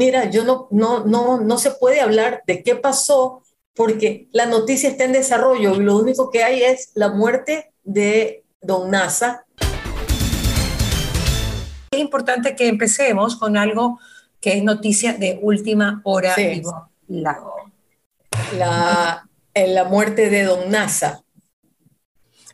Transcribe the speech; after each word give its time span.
mira, 0.00 0.30
yo 0.30 0.44
no, 0.44 0.66
no, 0.70 1.04
no, 1.04 1.40
no 1.40 1.58
se 1.58 1.72
puede 1.72 2.00
hablar 2.00 2.42
de 2.46 2.62
qué 2.62 2.74
pasó 2.74 3.42
porque 3.74 4.28
la 4.32 4.46
noticia 4.46 4.88
está 4.88 5.04
en 5.04 5.12
desarrollo 5.12 5.74
y 5.74 5.80
lo 5.80 5.98
único 5.98 6.30
que 6.30 6.42
hay 6.42 6.62
es 6.62 6.90
la 6.94 7.10
muerte 7.10 7.74
de 7.84 8.42
don 8.62 8.90
Nasa. 8.90 9.44
Es 11.90 12.00
importante 12.00 12.56
que 12.56 12.68
empecemos 12.68 13.36
con 13.36 13.58
algo 13.58 14.00
que 14.40 14.54
es 14.56 14.64
noticia 14.64 15.12
de 15.12 15.38
última 15.42 16.00
hora. 16.04 16.34
Sí. 16.34 16.62
La, 18.56 19.28
en 19.52 19.74
la 19.74 19.84
muerte 19.84 20.30
de 20.30 20.44
don 20.44 20.70
Nasa. 20.70 21.24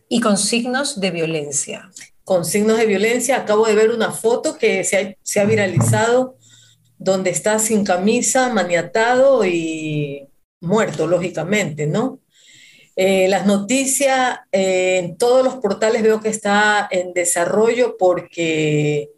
Y 0.08 0.20
con 0.20 0.36
signos 0.36 0.98
de 0.98 1.12
violencia. 1.12 1.92
Con 2.24 2.44
signos 2.44 2.76
de 2.76 2.86
violencia. 2.86 3.36
Acabo 3.36 3.66
de 3.66 3.76
ver 3.76 3.90
una 3.90 4.10
foto 4.10 4.58
que 4.58 4.82
se 4.82 4.98
ha, 4.98 5.14
se 5.22 5.38
ha 5.38 5.44
viralizado 5.44 6.36
donde 6.98 7.30
está 7.30 7.58
sin 7.58 7.84
camisa, 7.84 8.52
maniatado 8.52 9.44
y 9.44 10.28
muerto, 10.60 11.06
lógicamente, 11.06 11.86
¿no? 11.86 12.20
Eh, 12.98 13.28
las 13.28 13.44
noticias 13.44 14.38
eh, 14.52 14.98
en 14.98 15.18
todos 15.18 15.44
los 15.44 15.56
portales 15.56 16.02
veo 16.02 16.20
que 16.22 16.30
está 16.30 16.88
en 16.90 17.12
desarrollo 17.12 17.96
porque, 17.98 19.10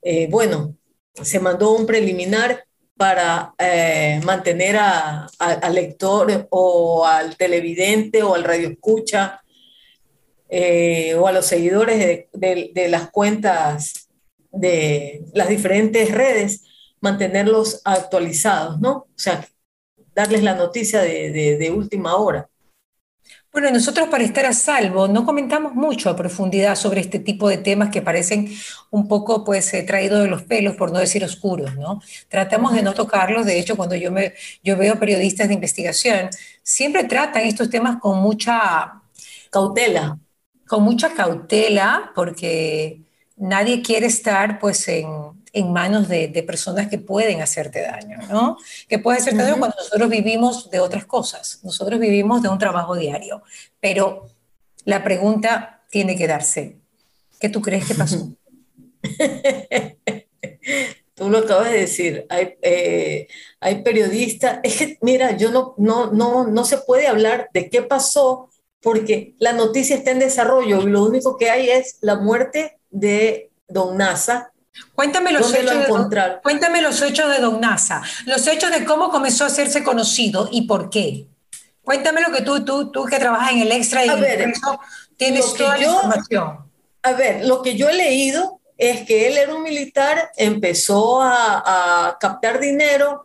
eh, 0.00 0.26
bueno, 0.30 0.74
se 1.22 1.38
mandó 1.38 1.72
un 1.72 1.86
preliminar 1.86 2.64
para 2.96 3.54
mantener 4.24 4.78
al 4.78 5.74
lector 5.74 6.46
o 6.48 7.04
al 7.04 7.36
televidente 7.36 8.22
o 8.22 8.34
al 8.34 8.42
radioescucha 8.42 9.42
o 11.18 11.28
a 11.28 11.32
los 11.32 11.44
seguidores 11.44 12.26
de, 12.32 12.70
de 12.72 12.88
las 12.88 13.10
cuentas 13.10 14.08
de 14.50 15.24
las 15.34 15.50
diferentes 15.50 16.10
redes, 16.10 16.62
mantenerlos 17.00 17.80
actualizados, 17.84 18.80
¿no? 18.80 18.90
O 18.92 19.08
sea, 19.16 19.46
darles 20.14 20.42
la 20.42 20.54
noticia 20.54 21.02
de, 21.02 21.30
de, 21.30 21.58
de, 21.58 21.70
última 21.70 22.16
hora. 22.16 22.48
Bueno, 23.52 23.70
nosotros 23.70 24.08
para 24.08 24.24
estar 24.24 24.44
a 24.46 24.52
salvo 24.52 25.08
no 25.08 25.24
comentamos 25.24 25.74
mucho 25.74 26.10
a 26.10 26.16
profundidad 26.16 26.76
sobre 26.76 27.00
este 27.00 27.18
tipo 27.18 27.48
de 27.48 27.58
temas 27.58 27.90
que 27.90 28.02
parecen 28.02 28.50
un 28.90 29.08
poco 29.08 29.44
pues 29.44 29.72
eh, 29.74 29.82
traídos 29.82 30.22
de 30.22 30.28
los 30.28 30.42
pelos, 30.42 30.76
por 30.76 30.92
no 30.92 30.98
decir 30.98 31.24
oscuros, 31.24 31.74
¿no? 31.76 32.00
Tratamos 32.28 32.74
de 32.74 32.82
no 32.82 32.92
tocarlos, 32.94 33.46
de 33.46 33.58
hecho 33.58 33.76
cuando 33.76 33.94
yo, 33.94 34.10
me, 34.12 34.34
yo 34.62 34.76
veo 34.76 34.98
periodistas 34.98 35.48
de 35.48 35.54
investigación, 35.54 36.30
siempre 36.62 37.04
tratan 37.04 37.42
estos 37.42 37.70
temas 37.70 37.98
con 38.00 38.18
mucha 38.20 39.02
cautela. 39.50 40.18
Con 40.66 40.82
mucha 40.82 41.14
cautela, 41.14 42.12
porque 42.14 43.02
nadie 43.36 43.82
quiere 43.82 44.06
estar 44.06 44.58
pues 44.58 44.88
en, 44.88 45.35
en 45.56 45.72
manos 45.72 46.08
de, 46.08 46.28
de, 46.28 46.42
personas 46.42 46.88
que 46.88 46.98
pueden 46.98 47.40
hacerte 47.40 47.80
daño, 47.80 48.18
¿no? 48.28 48.58
Que 48.88 48.98
pueden 48.98 49.22
hacerte 49.22 49.38
uh 49.38 49.40
-huh. 49.40 49.48
daño 49.48 49.58
cuando 49.58 49.76
nosotros 49.78 50.10
vivimos 50.10 50.70
de 50.70 50.80
otras 50.80 51.06
cosas, 51.06 51.60
nosotros 51.62 51.98
vivimos 51.98 52.42
de 52.42 52.50
un 52.50 52.58
trabajo 52.58 52.94
diario, 52.94 53.42
pero 53.80 54.28
la 54.84 55.02
pregunta 55.02 55.82
tiene 55.88 56.14
que 56.14 56.26
darse, 56.26 56.76
¿qué 57.40 57.48
tú 57.48 57.62
crees 57.62 57.86
que 57.86 57.94
pasó? 57.94 58.34
tú 61.14 61.30
lo 61.30 61.38
acabas 61.38 61.70
de 61.70 61.80
decir, 61.80 62.26
hay, 62.28 62.56
eh, 62.60 63.26
hay 63.58 63.82
periodistas, 63.82 64.60
es 64.62 64.76
que 64.76 64.98
mira, 65.00 65.38
yo 65.38 65.50
no, 65.50 65.74
no, 65.78 66.12
no, 66.12 66.46
no 66.46 66.64
se 66.66 66.76
puede 66.76 67.06
hablar 67.06 67.48
de 67.54 67.70
qué 67.70 67.80
pasó 67.80 68.50
porque 68.82 69.34
la 69.38 69.54
noticia 69.54 69.96
está 69.96 70.10
en 70.10 70.18
desarrollo 70.18 70.82
y 70.82 70.90
lo 70.90 71.02
único 71.02 71.38
que 71.38 71.48
hay 71.48 71.70
es 71.70 71.96
la 72.02 72.16
muerte 72.16 72.78
de 72.90 73.50
don 73.68 73.96
Nasa, 73.96 74.52
Cuéntame 74.94 75.32
los, 75.32 75.52
hechos 75.54 75.78
de 75.78 75.86
don, 75.86 76.10
cuéntame 76.42 76.82
los 76.82 77.00
hechos 77.02 77.30
de 77.30 77.38
Don 77.38 77.60
Nasa, 77.60 78.02
los 78.24 78.46
hechos 78.46 78.70
de 78.70 78.84
cómo 78.84 79.10
comenzó 79.10 79.44
a 79.44 79.48
hacerse 79.48 79.84
conocido 79.84 80.48
y 80.50 80.62
por 80.62 80.90
qué. 80.90 81.26
Cuéntame 81.82 82.20
lo 82.20 82.32
que 82.32 82.42
tú, 82.42 82.64
tú, 82.64 82.90
tú 82.90 83.04
que 83.04 83.18
trabajas 83.18 83.52
en 83.52 83.60
el 83.60 83.72
extra 83.72 84.04
y 84.04 84.08
a 84.08 84.14
ver, 84.16 84.40
eso 84.40 84.80
tienes 85.16 85.54
toda 85.54 85.76
yo, 85.76 85.88
la 85.88 85.94
información. 85.94 86.58
A 87.02 87.12
ver, 87.12 87.44
lo 87.44 87.62
que 87.62 87.76
yo 87.76 87.88
he 87.88 87.94
leído 87.94 88.60
es 88.76 89.06
que 89.06 89.28
él 89.28 89.36
era 89.36 89.54
un 89.54 89.62
militar, 89.62 90.30
empezó 90.36 91.22
a, 91.22 92.08
a 92.08 92.18
captar 92.18 92.58
dinero, 92.58 93.24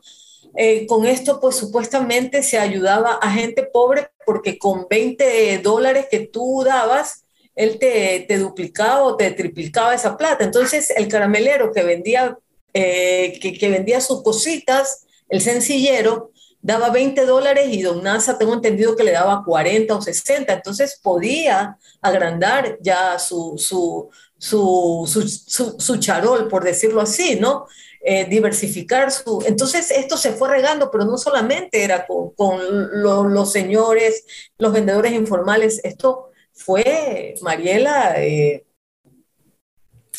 eh, 0.56 0.86
con 0.86 1.06
esto 1.06 1.40
pues 1.40 1.56
supuestamente 1.56 2.44
se 2.44 2.60
ayudaba 2.60 3.14
a 3.14 3.32
gente 3.32 3.64
pobre 3.64 4.12
porque 4.26 4.58
con 4.58 4.86
20 4.90 5.60
dólares 5.60 6.08
que 6.12 6.20
tú 6.20 6.64
dabas, 6.66 7.26
él 7.56 7.78
te, 7.80 8.26
te, 8.28 8.38
duplicaba 8.38 9.04
o 9.04 9.18
te 9.18 9.32
triplicaba 9.32 9.94
esa 9.94 10.18
plata. 10.18 10.44
Entonces, 10.44 10.92
el 10.96 11.08
caramelero 11.08 11.72
que 11.72 11.84
vendía, 11.84 12.38
eh, 12.74 13.38
que, 13.42 13.54
que, 13.54 13.70
vendía 13.70 14.02
sus 14.02 14.24
cositas, 14.24 15.06
el 15.30 15.42
sencillero, 15.42 16.32
daba 16.62 16.90
20 16.90 17.26
dólares 17.26 17.68
y 17.72 17.82
Don 17.82 18.04
Nasa, 18.04 18.38
tengo 18.38 18.54
entendido 18.54 18.96
que 18.96 19.04
le 19.04 19.12
daba 19.12 19.44
40 19.44 19.96
o 19.96 20.02
60. 20.02 20.54
Entonces, 20.54 21.00
podía 21.02 21.78
agrandar 22.02 22.78
ya 22.82 23.20
su, 23.20 23.56
su, 23.58 24.10
su, 24.38 25.06
su, 25.08 25.80
su, 25.80 25.98
charol, 25.98 26.48
por 26.48 26.64
decirlo 26.64 27.02
así, 27.02 27.36
¿no? 27.40 27.68
Eh, 28.04 28.26
diversificar 28.26 29.12
su... 29.12 29.44
Entonces 29.46 29.92
esto 29.92 30.18
se 30.18 30.32
fue 30.32 30.50
regando, 30.50 30.90
pero 30.90 31.06
no 31.06 31.20
solamente 31.20 31.84
era 31.84 32.08
con, 32.08 32.32
con 32.32 32.60
lo, 33.04 33.26
los 33.26 33.52
señores, 33.52 34.26
los 34.58 34.74
vendedores 34.74 35.12
informales, 35.12 35.80
esto 35.84 36.31
fue, 36.64 37.36
Mariela, 37.42 38.14
eh, 38.18 38.66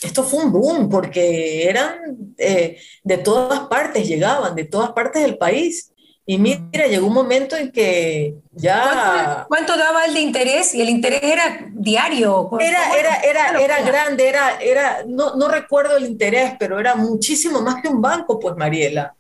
esto 0.03 0.25
fue 0.25 0.44
un 0.44 0.53
boom 0.53 0.88
porque 0.88 1.69
eran 1.69 2.34
eh, 2.38 2.78
de 3.04 3.19
todas 3.19 3.60
partes, 3.69 4.08
llegaban 4.08 4.54
de 4.54 4.64
todas 4.64 4.92
partes 4.92 5.22
del 5.22 5.38
país. 5.38 5.92
Y 6.25 6.38
mira, 6.38 6.86
llegó 6.86 7.08
un 7.08 7.14
momento 7.14 7.56
en 7.56 7.72
que 7.72 8.36
ya... 8.52 9.44
¿Cuánto, 9.48 9.48
cuánto 9.48 9.76
daba 9.76 10.04
el 10.04 10.14
de 10.14 10.20
interés? 10.20 10.72
Y 10.75 10.81
el 10.81 10.88
interés 10.88 11.22
era 11.22 11.66
diario. 11.72 12.48
Era, 12.60 12.97
era, 12.97 13.16
era, 13.16 13.60
era 13.60 13.82
grande, 13.82 14.28
era, 14.28 14.60
era 14.60 15.04
no, 15.06 15.34
no 15.34 15.48
recuerdo 15.48 15.97
el 15.97 16.06
interés, 16.06 16.52
pero 16.60 16.78
era 16.78 16.94
muchísimo 16.94 17.60
más 17.60 17.82
que 17.82 17.88
un 17.88 18.00
banco, 18.00 18.38
pues 18.38 18.56
Mariela. 18.56 19.14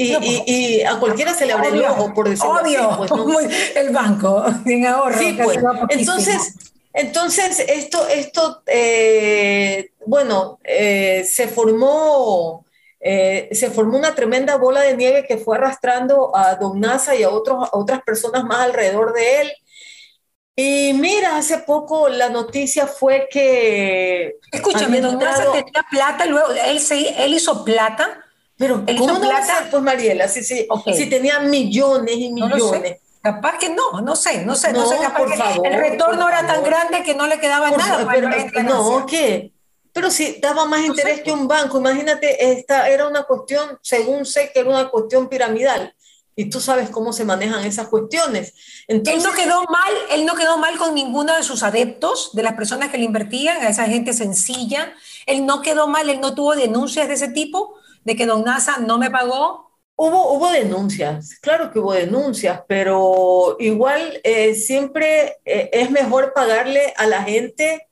Y, 0.00 0.12
no, 0.12 0.20
y, 0.22 0.42
y, 0.46 0.82
a 0.84 0.96
cualquiera 1.00 1.34
se 1.34 1.44
le 1.44 1.52
abre 1.52 1.70
el 1.70 1.84
ojo, 1.84 2.14
por 2.14 2.28
decirlo 2.28 2.52
obvio, 2.52 2.88
así. 2.88 2.98
Pues, 2.98 3.10
¿no? 3.10 3.80
el 3.80 3.90
banco, 3.90 4.28
ahorro. 4.88 5.18
Sí, 5.18 5.36
pues. 5.42 5.58
Entonces, 5.88 6.54
entonces, 6.92 7.58
esto, 7.68 8.06
esto 8.06 8.62
eh, 8.66 9.90
bueno, 10.06 10.60
eh, 10.64 11.26
se 11.28 11.48
formó... 11.48 12.64
Eh, 13.00 13.50
se 13.52 13.70
formó 13.70 13.96
una 13.96 14.16
tremenda 14.16 14.56
bola 14.56 14.80
de 14.80 14.96
nieve 14.96 15.24
que 15.24 15.38
fue 15.38 15.56
arrastrando 15.56 16.36
a 16.36 16.56
Don 16.56 16.80
Nasa 16.80 17.14
y 17.14 17.22
a, 17.22 17.30
otros, 17.30 17.68
a 17.72 17.78
otras 17.78 18.02
personas 18.02 18.42
más 18.42 18.58
alrededor 18.58 19.12
de 19.12 19.40
él. 19.40 19.52
Y 20.56 20.92
mira, 20.94 21.36
hace 21.36 21.58
poco 21.58 22.08
la 22.08 22.28
noticia 22.28 22.88
fue 22.88 23.28
que... 23.30 24.38
Escúchame, 24.50 25.00
Don 25.00 25.16
Nasa 25.16 25.44
tenía 25.52 25.86
plata, 25.88 26.26
luego 26.26 26.48
él, 26.50 26.80
se, 26.80 27.24
él 27.24 27.34
hizo 27.34 27.64
plata 27.64 28.24
pero 28.58 28.82
¿Él 28.86 28.96
¿cómo 28.98 29.14
no 29.14 29.20
plata? 29.20 29.34
va 29.34 29.38
a 29.40 29.46
ser, 29.62 29.70
pues, 29.70 29.82
Mariela? 29.82 30.28
Si, 30.28 30.42
si, 30.44 30.66
Okay. 30.68 30.94
si 30.94 31.06
tenía 31.08 31.38
millones 31.40 32.14
y 32.16 32.30
No 32.32 32.48
lo 32.48 32.56
millones. 32.56 32.82
sé. 32.82 33.00
Capaz 33.22 33.58
que 33.58 33.68
no, 33.70 34.00
no 34.02 34.14
sé, 34.16 34.44
no 34.44 34.54
sé, 34.54 34.72
no, 34.72 34.80
No, 34.80 34.88
sé, 34.88 34.96
capaz 34.98 35.18
por 35.18 35.30
que 35.30 35.36
favor, 35.36 35.66
el 35.66 35.74
retorno 35.80 36.28
era 36.28 36.38
tan 36.40 36.56
favor. 36.56 36.64
grande 36.70 37.02
que 37.02 37.14
no 37.14 37.26
le 37.26 37.38
quedaba 37.40 37.68
Por 37.70 37.78
nada. 37.78 38.04
para 38.06 38.12
pero, 38.52 38.62
no, 38.64 39.06
¿qué? 39.06 39.52
Pero 39.92 40.10
si 40.10 40.38
daba 40.40 40.64
más 40.66 40.80
No 40.80 40.86
interés 40.86 41.16
sé. 41.18 41.22
que 41.24 41.32
un 41.32 41.48
banco, 41.48 41.78
imagínate, 41.78 42.52
esta 42.52 42.88
era 42.88 43.08
una 43.08 43.24
cuestión, 43.24 43.78
según 43.82 44.24
sé 44.26 44.50
que 44.52 44.60
era 44.60 44.70
una 44.70 44.88
cuestión 44.88 45.28
piramidal, 45.28 45.92
y 46.36 46.48
tú 46.48 46.60
sabes 46.60 46.88
cómo 46.90 47.12
se 47.12 47.24
manejan 47.24 47.64
esas 47.64 47.88
cuestiones. 47.88 48.54
Él 48.86 48.98
Entonces, 48.98 49.24
no 49.24 49.32
quedó 49.32 49.64
mal, 49.64 49.92
él 50.12 50.24
no 50.24 50.36
quedó 50.36 50.56
mal 50.56 50.78
con 50.78 50.94
ninguno 50.94 51.34
de 51.34 51.42
sus 51.42 51.64
adeptos, 51.64 52.30
de 52.34 52.44
las 52.44 52.54
personas 52.54 52.90
que 52.90 52.98
le 52.98 53.04
invertían, 53.04 53.60
a 53.60 53.68
esa 53.68 53.86
gente 53.86 54.12
sencilla. 54.12 54.92
Él 55.26 55.44
no 55.44 55.62
quedó 55.62 55.88
mal, 55.88 56.08
él 56.08 56.20
no 56.20 56.34
tuvo 56.36 56.54
denuncias 56.54 57.08
de 57.08 57.14
ese 57.14 57.28
tipo, 57.28 57.74
de 58.04 58.16
que 58.16 58.26
Don 58.26 58.44
Nasa 58.44 58.78
no 58.78 58.98
me 58.98 59.10
pagó. 59.10 59.68
Hubo, 59.96 60.32
hubo 60.32 60.50
denuncias, 60.52 61.38
claro 61.40 61.72
que 61.72 61.80
hubo 61.80 61.92
denuncias, 61.92 62.62
pero 62.68 63.56
igual 63.58 64.20
eh, 64.22 64.54
siempre 64.54 65.38
eh, 65.44 65.70
es 65.72 65.90
mejor 65.90 66.32
pagarle 66.32 66.94
a 66.96 67.06
la 67.08 67.24
gente, 67.24 67.88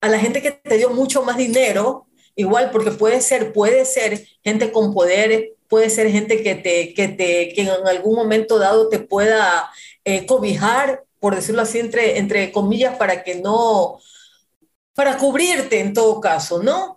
a 0.00 0.08
la 0.08 0.20
gente 0.20 0.42
que 0.42 0.52
te 0.52 0.76
dio 0.76 0.90
mucho 0.90 1.22
más 1.22 1.36
dinero, 1.36 2.06
igual 2.36 2.70
porque 2.70 2.92
puede 2.92 3.20
ser, 3.20 3.52
puede 3.52 3.84
ser 3.84 4.28
gente 4.44 4.70
con 4.70 4.94
poder, 4.94 5.56
puede 5.68 5.90
ser 5.90 6.08
gente 6.12 6.42
que 6.44 6.54
te, 6.54 6.94
que 6.94 7.08
te, 7.08 7.52
que 7.52 7.62
en 7.62 7.86
algún 7.88 8.14
momento 8.14 8.60
dado 8.60 8.88
te 8.88 9.00
pueda 9.00 9.70
eh, 10.04 10.26
cobijar, 10.26 11.02
por 11.18 11.34
decirlo 11.34 11.62
así, 11.62 11.80
entre, 11.80 12.18
entre 12.18 12.52
comillas, 12.52 12.96
para 12.96 13.24
que 13.24 13.34
no, 13.34 13.98
para 14.94 15.18
cubrirte 15.18 15.80
en 15.80 15.94
todo 15.94 16.20
caso, 16.20 16.62
¿no? 16.62 16.96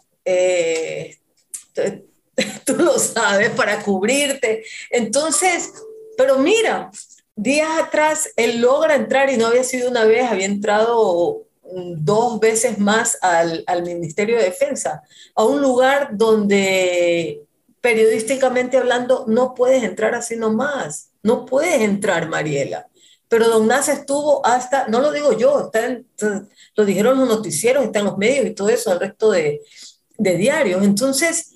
tú 2.66 2.76
lo 2.76 2.98
sabes, 3.00 3.50
para 3.52 3.82
cubrirte. 3.82 4.64
Entonces, 4.90 5.74
pero 6.18 6.38
mira, 6.38 6.92
días 7.36 7.70
atrás 7.80 8.30
él 8.36 8.62
logra 8.62 8.96
entrar 8.96 9.30
y 9.30 9.38
no 9.38 9.48
había 9.48 9.64
sido 9.64 9.90
una 9.90 10.06
vez, 10.06 10.30
había 10.30 10.46
entrado 10.46 11.44
dos 11.96 12.40
veces 12.40 12.78
más 12.78 13.18
al, 13.22 13.64
al 13.68 13.84
Ministerio 13.84 14.38
de 14.38 14.44
Defensa, 14.44 15.02
a 15.34 15.44
un 15.44 15.62
lugar 15.62 16.10
donde 16.12 17.42
periodísticamente 17.84 18.78
hablando, 18.78 19.26
no 19.28 19.54
puedes 19.54 19.84
entrar 19.84 20.16
así 20.16 20.38
nomás. 20.38 21.10
No 21.22 21.46
puedes 21.46 21.82
entrar, 21.82 22.30
Mariela. 22.30 22.88
Pero 23.28 23.50
Don 23.50 23.68
Nasa 23.68 23.92
estuvo 23.92 24.46
hasta, 24.46 24.88
no 24.88 25.02
lo 25.02 25.12
digo 25.12 25.38
yo, 25.38 25.66
está 25.66 26.00
lo 26.76 26.86
dijeron 26.86 27.20
los 27.20 27.28
noticieros, 27.28 27.84
están 27.84 28.06
los 28.06 28.18
medios 28.18 28.46
y 28.46 28.52
todo 28.52 28.70
eso, 28.70 28.94
el 28.94 29.02
resto 29.02 29.32
de, 29.32 29.60
de 30.18 30.38
diarios. 30.38 30.82
Entonces, 30.82 31.53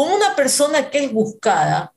con 0.00 0.12
una 0.12 0.34
persona 0.34 0.88
que 0.88 1.04
es 1.04 1.12
buscada 1.12 1.92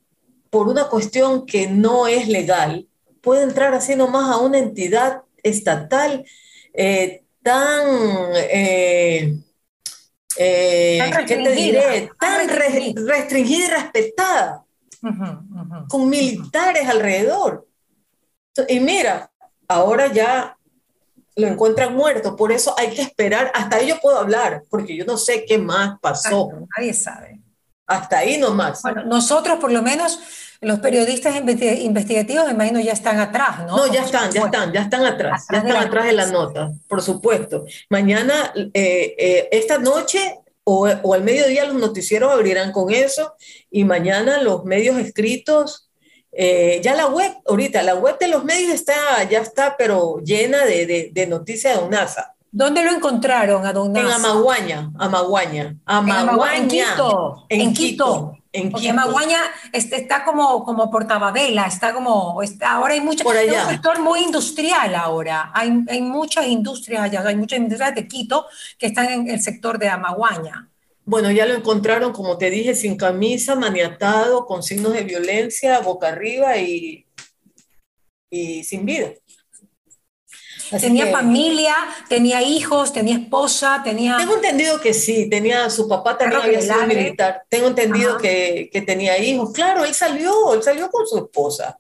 por 0.49 0.67
una 0.67 0.89
cuestión 0.89 1.45
que 1.45 1.67
no 1.67 2.05
es 2.05 2.27
legal, 2.27 2.85
puede 3.21 3.43
entrar 3.43 3.73
así 3.73 3.95
nomás 3.95 4.29
a 4.29 4.39
una 4.39 4.57
entidad 4.57 5.21
estatal 5.41 6.25
eh, 6.73 7.23
tan, 7.41 7.85
eh, 8.35 9.37
eh, 10.35 11.11
¿qué 11.25 11.35
te 11.37 11.51
diré? 11.53 12.09
Tan 12.19 12.49
restringida 12.49 13.67
y 13.67 13.69
respetada, 13.69 14.65
con 15.87 16.09
militares 16.09 16.85
alrededor. 16.89 17.65
Y 18.67 18.81
mira, 18.81 19.31
ahora 19.65 20.11
ya 20.11 20.57
lo 21.37 21.47
encuentran 21.47 21.95
muerto, 21.95 22.35
por 22.35 22.51
eso 22.51 22.75
hay 22.77 22.89
que 22.89 23.01
esperar, 23.01 23.49
hasta 23.55 23.77
ahí 23.77 23.87
yo 23.87 23.97
puedo 24.01 24.17
hablar, 24.17 24.63
porque 24.69 24.93
yo 24.93 25.05
no 25.05 25.15
sé 25.15 25.45
qué 25.45 25.57
más 25.57 25.97
pasó. 26.01 26.49
nadie 26.77 26.93
sabe. 26.93 27.39
Hasta 27.87 28.19
ahí 28.19 28.37
nomás. 28.37 28.81
Bueno, 28.81 29.03
nosotros 29.05 29.59
por 29.59 29.71
lo 29.71 29.81
menos, 29.81 30.19
los 30.61 30.79
periodistas 30.79 31.35
investigativos, 31.35 32.45
me 32.47 32.53
imagino, 32.53 32.79
ya 32.79 32.93
están 32.93 33.19
atrás, 33.19 33.59
¿no? 33.65 33.77
No, 33.77 33.93
ya 33.93 34.03
están, 34.03 34.31
ya 34.31 34.45
están, 34.45 34.71
ya 34.71 34.81
están 34.81 35.05
atrás, 35.05 35.45
ya 35.51 35.57
están 35.59 35.77
atrás 35.77 36.05
de 36.05 36.13
la 36.13 36.27
nota, 36.27 36.71
por 36.87 37.01
supuesto. 37.01 37.65
Mañana, 37.89 38.53
eh, 38.55 39.15
eh, 39.17 39.49
esta 39.51 39.77
noche 39.77 40.39
o, 40.63 40.87
o 40.87 41.13
al 41.13 41.23
mediodía 41.23 41.65
los 41.65 41.75
noticieros 41.75 42.31
abrirán 42.31 42.71
con 42.71 42.91
eso 42.91 43.33
y 43.69 43.83
mañana 43.83 44.41
los 44.41 44.63
medios 44.63 44.97
escritos 44.97 45.89
eh, 46.35 46.81
ya 46.83 46.95
la 46.95 47.07
web, 47.07 47.31
ahorita, 47.45 47.83
la 47.83 47.93
web 47.95 48.17
de 48.17 48.27
los 48.27 48.43
medios 48.43 48.73
está, 48.73 49.23
ya 49.29 49.39
está, 49.39 49.77
pero 49.77 50.19
llena 50.19 50.65
de, 50.65 51.11
de, 51.13 51.27
noticias 51.27 51.75
de 51.75 51.81
Don 51.81 51.91
NASA. 51.91 52.33
¿Dónde 52.55 52.83
lo 52.83 52.91
encontraron 52.91 53.65
a 53.65 53.73
Don 53.73 53.91
NASA? 53.91 54.05
En 54.05 54.25
Amaguaña, 54.25 54.91
Amaguaña. 54.99 55.75
Amaguaña. 55.85 56.55
En 56.59 56.67
Quito. 56.67 57.45
En, 57.49 57.73
Quito. 57.73 58.37
En 58.51 58.69
Porque 58.69 58.91
Amaguaña 58.91 59.39
está 59.71 60.23
como, 60.23 60.63
como 60.63 60.91
Portababela, 60.91 61.65
está 61.65 61.95
como, 61.95 62.43
está, 62.43 62.73
ahora 62.73 62.93
hay 62.93 63.01
mucha, 63.01 63.23
Por 63.23 63.35
allá. 63.35 63.53
es 63.53 63.63
un 63.63 63.71
sector 63.71 63.99
muy 64.01 64.19
industrial 64.19 64.93
ahora, 64.93 65.49
hay, 65.51 65.83
hay 65.89 66.01
muchas 66.03 66.45
industrias 66.45 67.01
allá, 67.01 67.27
hay 67.27 67.35
muchas 67.35 67.57
industrias 67.57 67.95
de 67.95 68.07
Quito 68.07 68.45
que 68.77 68.85
están 68.85 69.09
en 69.09 69.29
el 69.31 69.41
sector 69.41 69.79
de 69.79 69.89
Amaguaña. 69.89 70.69
Bueno, 71.05 71.31
ya 71.31 71.47
lo 71.47 71.55
encontraron, 71.55 72.13
como 72.13 72.37
te 72.37 72.51
dije, 72.51 72.75
sin 72.75 72.97
camisa, 72.97 73.55
maniatado, 73.55 74.45
con 74.45 74.61
signos 74.61 74.93
de 74.93 75.01
violencia, 75.01 75.79
boca 75.79 76.09
arriba 76.09 76.55
y, 76.57 77.07
y 78.29 78.63
sin 78.63 78.85
vida. 78.85 79.09
Tenía 80.79 81.07
familia, 81.07 81.75
tenía 82.07 82.41
hijos, 82.41 82.93
tenía 82.93 83.15
esposa, 83.15 83.81
tenía... 83.83 84.17
Tengo 84.17 84.35
entendido 84.35 84.79
que 84.79 84.93
sí, 84.93 85.29
tenía, 85.29 85.69
su 85.69 85.87
papá 85.87 86.17
también 86.17 86.41
había 86.41 86.61
sido 86.61 86.85
militar. 86.87 87.43
Tengo 87.49 87.67
entendido 87.67 88.17
que, 88.17 88.69
que, 88.71 88.81
tenía 88.81 89.17
hijos. 89.17 89.51
Claro, 89.53 89.83
él 89.85 89.93
salió, 89.93 90.53
él 90.53 90.63
salió 90.63 90.89
con 90.89 91.07
su 91.07 91.17
esposa. 91.17 91.77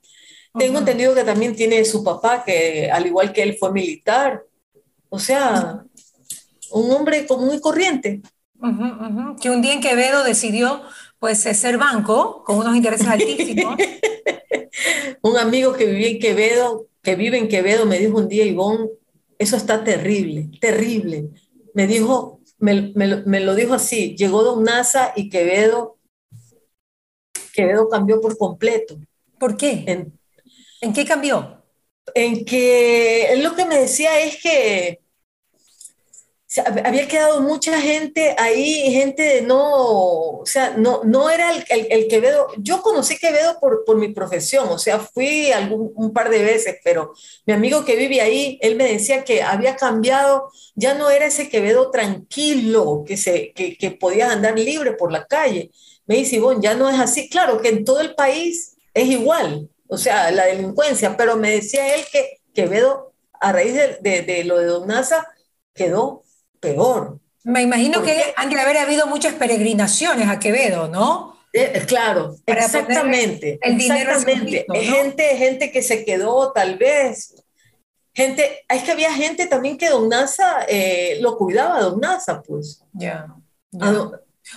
Tengo 0.57 0.79
entendido 0.79 1.15
que 1.15 1.23
también 1.23 1.55
tiene 1.55 1.83
su 1.83 2.03
papá, 2.03 2.43
que 2.43 2.89
al 2.91 3.07
igual 3.07 3.33
que 3.33 3.41
él 3.41 3.57
fue 3.59 3.71
militar. 3.71 4.43
O 5.09 5.17
sea, 5.17 5.83
un 6.71 6.91
hombre 6.91 7.25
común 7.25 7.55
y 7.55 7.59
corriente. 7.59 8.21
Que 9.41 9.49
un 9.49 9.61
día 9.61 9.73
en 9.73 9.81
Quevedo 9.81 10.23
decidió 10.23 10.81
pues 11.19 11.39
ser 11.39 11.77
banco 11.77 12.43
con 12.43 12.57
unos 12.57 12.75
intereses 12.75 13.07
altísimos. 13.09 13.77
un 15.21 15.37
amigo 15.37 15.73
que 15.73 15.85
vivía 15.85 16.09
en 16.09 16.19
Quevedo, 16.19 16.87
que 17.03 17.15
vive 17.15 17.37
en 17.37 17.49
Quevedo, 17.49 17.85
me 17.85 17.99
dijo 17.99 18.17
un 18.17 18.29
día, 18.29 18.45
Ivonne, 18.45 18.89
eso 19.37 19.57
está 19.57 19.83
terrible, 19.83 20.49
terrible. 20.59 21.29
Me 21.73 21.85
dijo, 21.85 22.39
me, 22.59 22.93
lo 23.41 23.55
dijo 23.55 23.73
así, 23.73 24.15
llegó 24.15 24.43
Don 24.43 24.63
NASA 24.63 25.11
y 25.15 25.29
Quevedo, 25.29 25.97
Quevedo 27.53 27.89
cambió 27.89 28.21
por 28.21 28.37
completo. 28.37 28.97
¿Por 29.37 29.57
qué? 29.57 29.83
¿En, 29.85 30.17
¿En 30.79 30.93
qué 30.93 31.05
cambió? 31.05 31.61
En 32.15 32.45
que 32.45 33.33
él 33.33 33.43
lo 33.43 33.55
que 33.55 33.65
me 33.65 33.77
decía 33.77 34.19
es 34.21 34.41
que 34.41 35.02
había 36.61 37.07
quedado 37.07 37.41
mucha 37.41 37.79
gente 37.79 38.35
ahí, 38.37 38.91
gente 38.91 39.23
de 39.23 39.41
no, 39.41 39.59
o 39.61 40.45
sea, 40.45 40.75
no, 40.77 41.03
no 41.03 41.29
era 41.29 41.51
el, 41.51 41.65
el, 41.69 42.07
Quevedo. 42.07 42.47
Yo 42.57 42.81
conocí 42.81 43.17
Quevedo 43.17 43.59
por, 43.59 43.85
por 43.85 43.97
mi 43.97 44.09
profesión, 44.09 44.67
o 44.69 44.77
sea, 44.77 44.99
fui 44.99 45.51
algún, 45.51 45.91
un 45.95 46.13
par 46.13 46.29
de 46.29 46.43
veces, 46.43 46.77
pero 46.83 47.13
mi 47.45 47.53
amigo 47.53 47.85
que 47.85 47.95
vive 47.95 48.21
ahí, 48.21 48.59
él 48.61 48.75
me 48.75 48.91
decía 48.91 49.23
que 49.23 49.41
había 49.41 49.75
cambiado, 49.75 50.51
ya 50.75 50.93
no 50.93 51.09
era 51.09 51.25
ese 51.25 51.49
Quevedo 51.49 51.91
tranquilo, 51.91 53.03
que, 53.05 53.17
se, 53.17 53.51
que, 53.53 53.77
que 53.77 53.91
podías 53.91 54.31
andar 54.31 54.57
libre 54.57 54.93
por 54.93 55.11
la 55.11 55.25
calle. 55.25 55.71
Me 56.05 56.15
dice, 56.15 56.39
bueno, 56.39 56.61
ya 56.61 56.75
no 56.75 56.89
es 56.89 56.99
así. 56.99 57.29
Claro 57.29 57.61
que 57.61 57.69
en 57.69 57.85
todo 57.85 58.01
el 58.01 58.15
país 58.15 58.75
es 58.93 59.07
igual, 59.07 59.69
o 59.87 59.97
sea, 59.97 60.31
la 60.31 60.45
delincuencia, 60.45 61.15
pero 61.17 61.37
me 61.37 61.51
decía 61.51 61.95
él 61.95 62.01
que 62.11 62.41
Quevedo, 62.53 63.13
a 63.39 63.51
raíz 63.51 63.73
de, 63.73 63.97
de, 64.01 64.21
de 64.21 64.43
lo 64.43 64.57
de 64.57 64.65
Don 64.65 64.87
Nasa, 64.87 65.27
quedó 65.73 66.23
peor. 66.63 67.19
Me 67.43 67.61
imagino 67.61 68.01
que 68.01 68.33
han 68.37 68.49
de 68.49 68.59
haber 68.59 68.77
habido 68.77 69.05
muchas 69.05 69.33
peregrinaciones 69.33 70.29
a 70.29 70.39
Quevedo, 70.39 70.87
¿no? 70.87 71.37
Eh, 71.51 71.83
claro, 71.85 72.35
exactamente. 72.47 73.59
El 73.61 73.77
dinero 73.77 74.11
exactamente. 74.11 74.65
gente, 74.71 75.23
gente 75.35 75.71
que 75.71 75.83
se 75.83 76.05
quedó 76.05 76.51
tal 76.53 76.77
vez. 76.77 77.35
Gente, 78.15 78.63
es 78.69 78.83
que 78.83 78.91
había 78.91 79.13
gente 79.13 79.47
también 79.47 79.77
que 79.77 79.89
Don 79.89 80.07
Nasa 80.07 80.65
eh, 80.67 81.17
lo 81.19 81.37
cuidaba, 81.37 81.81
Don 81.81 81.99
Nasa, 81.99 82.41
pues. 82.41 82.81
Ya. 82.93 83.27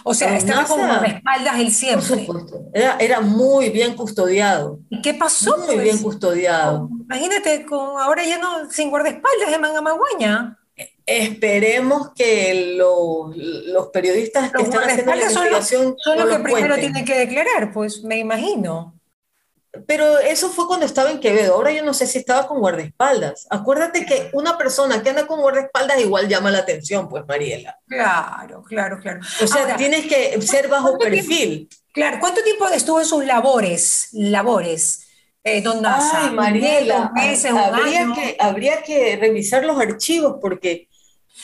o 0.04 0.14
sea, 0.14 0.36
estaba 0.36 0.64
como 0.64 0.84
a 0.84 1.04
espaldas 1.04 1.58
él 1.58 1.72
siempre. 1.72 2.06
Por 2.08 2.18
supuesto. 2.18 2.60
Era, 2.72 2.96
era, 3.00 3.20
muy 3.20 3.70
bien 3.70 3.96
custodiado. 3.96 4.78
¿Y 4.88 5.02
qué 5.02 5.12
pasó? 5.14 5.56
Muy 5.58 5.78
bien 5.78 5.96
pues? 5.96 6.02
custodiado. 6.02 6.88
Imagínate, 6.88 7.66
con, 7.66 8.00
ahora 8.00 8.24
ya 8.24 8.38
no, 8.38 8.70
sin 8.70 8.90
guardaespaldas 8.90 9.50
de 9.50 9.58
Mangamagüeña 9.58 10.58
esperemos 11.06 12.10
que 12.14 12.74
los 12.76 13.88
periodistas 13.88 14.50
que 14.50 14.62
están 14.62 14.82
haciendo 14.82 15.14
la 15.14 15.22
investigación 15.22 15.96
son 15.98 16.18
los, 16.18 16.28
que 16.28 16.42
primero 16.42 16.74
tienen 16.76 17.04
que 17.04 17.16
declarar, 17.16 17.72
pues 17.72 18.02
me 18.02 18.18
imagino. 18.18 18.92
Pero 19.86 20.18
eso 20.18 20.48
fue 20.48 20.66
cuando 20.66 20.86
estaba 20.86 21.10
en 21.10 21.20
Quevedo. 21.20 21.54
Ahora 21.54 21.70
yo 21.70 21.84
no 21.84 21.92
sé 21.92 22.06
si 22.06 22.18
estaba 22.18 22.48
con 22.48 22.60
guardaespaldas. 22.60 23.46
Acuérdate 23.50 24.06
que 24.06 24.30
una 24.32 24.56
persona 24.56 25.02
que 25.02 25.10
anda 25.10 25.26
con 25.26 25.40
guardaespaldas 25.40 26.00
igual 26.00 26.28
llama 26.28 26.50
la 26.50 26.58
atención, 26.58 27.08
pues, 27.08 27.24
Mariela. 27.26 27.78
Claro, 27.86 28.64
claro, 28.64 28.98
claro. 28.98 29.20
O 29.42 29.46
sea, 29.46 29.76
tienes 29.76 30.06
que 30.06 30.40
ser 30.40 30.68
bajo 30.68 30.98
perfil. 30.98 31.68
claro, 31.92 32.18
¿cuánto 32.20 32.42
tiempo 32.42 32.66
estuvo 32.68 33.00
en 33.00 33.06
sus 33.06 33.24
labores? 33.24 34.08
Labores. 34.12 35.02
Eh, 35.44 35.60
don 35.60 35.80
Nasa, 35.80 36.26
Ay, 36.26 36.34
Mariela, 36.34 37.12
habría, 37.14 38.06
que, 38.14 38.36
habría 38.40 38.82
que 38.82 39.16
revisar 39.16 39.64
los 39.64 39.78
archivos 39.78 40.38
porque 40.40 40.88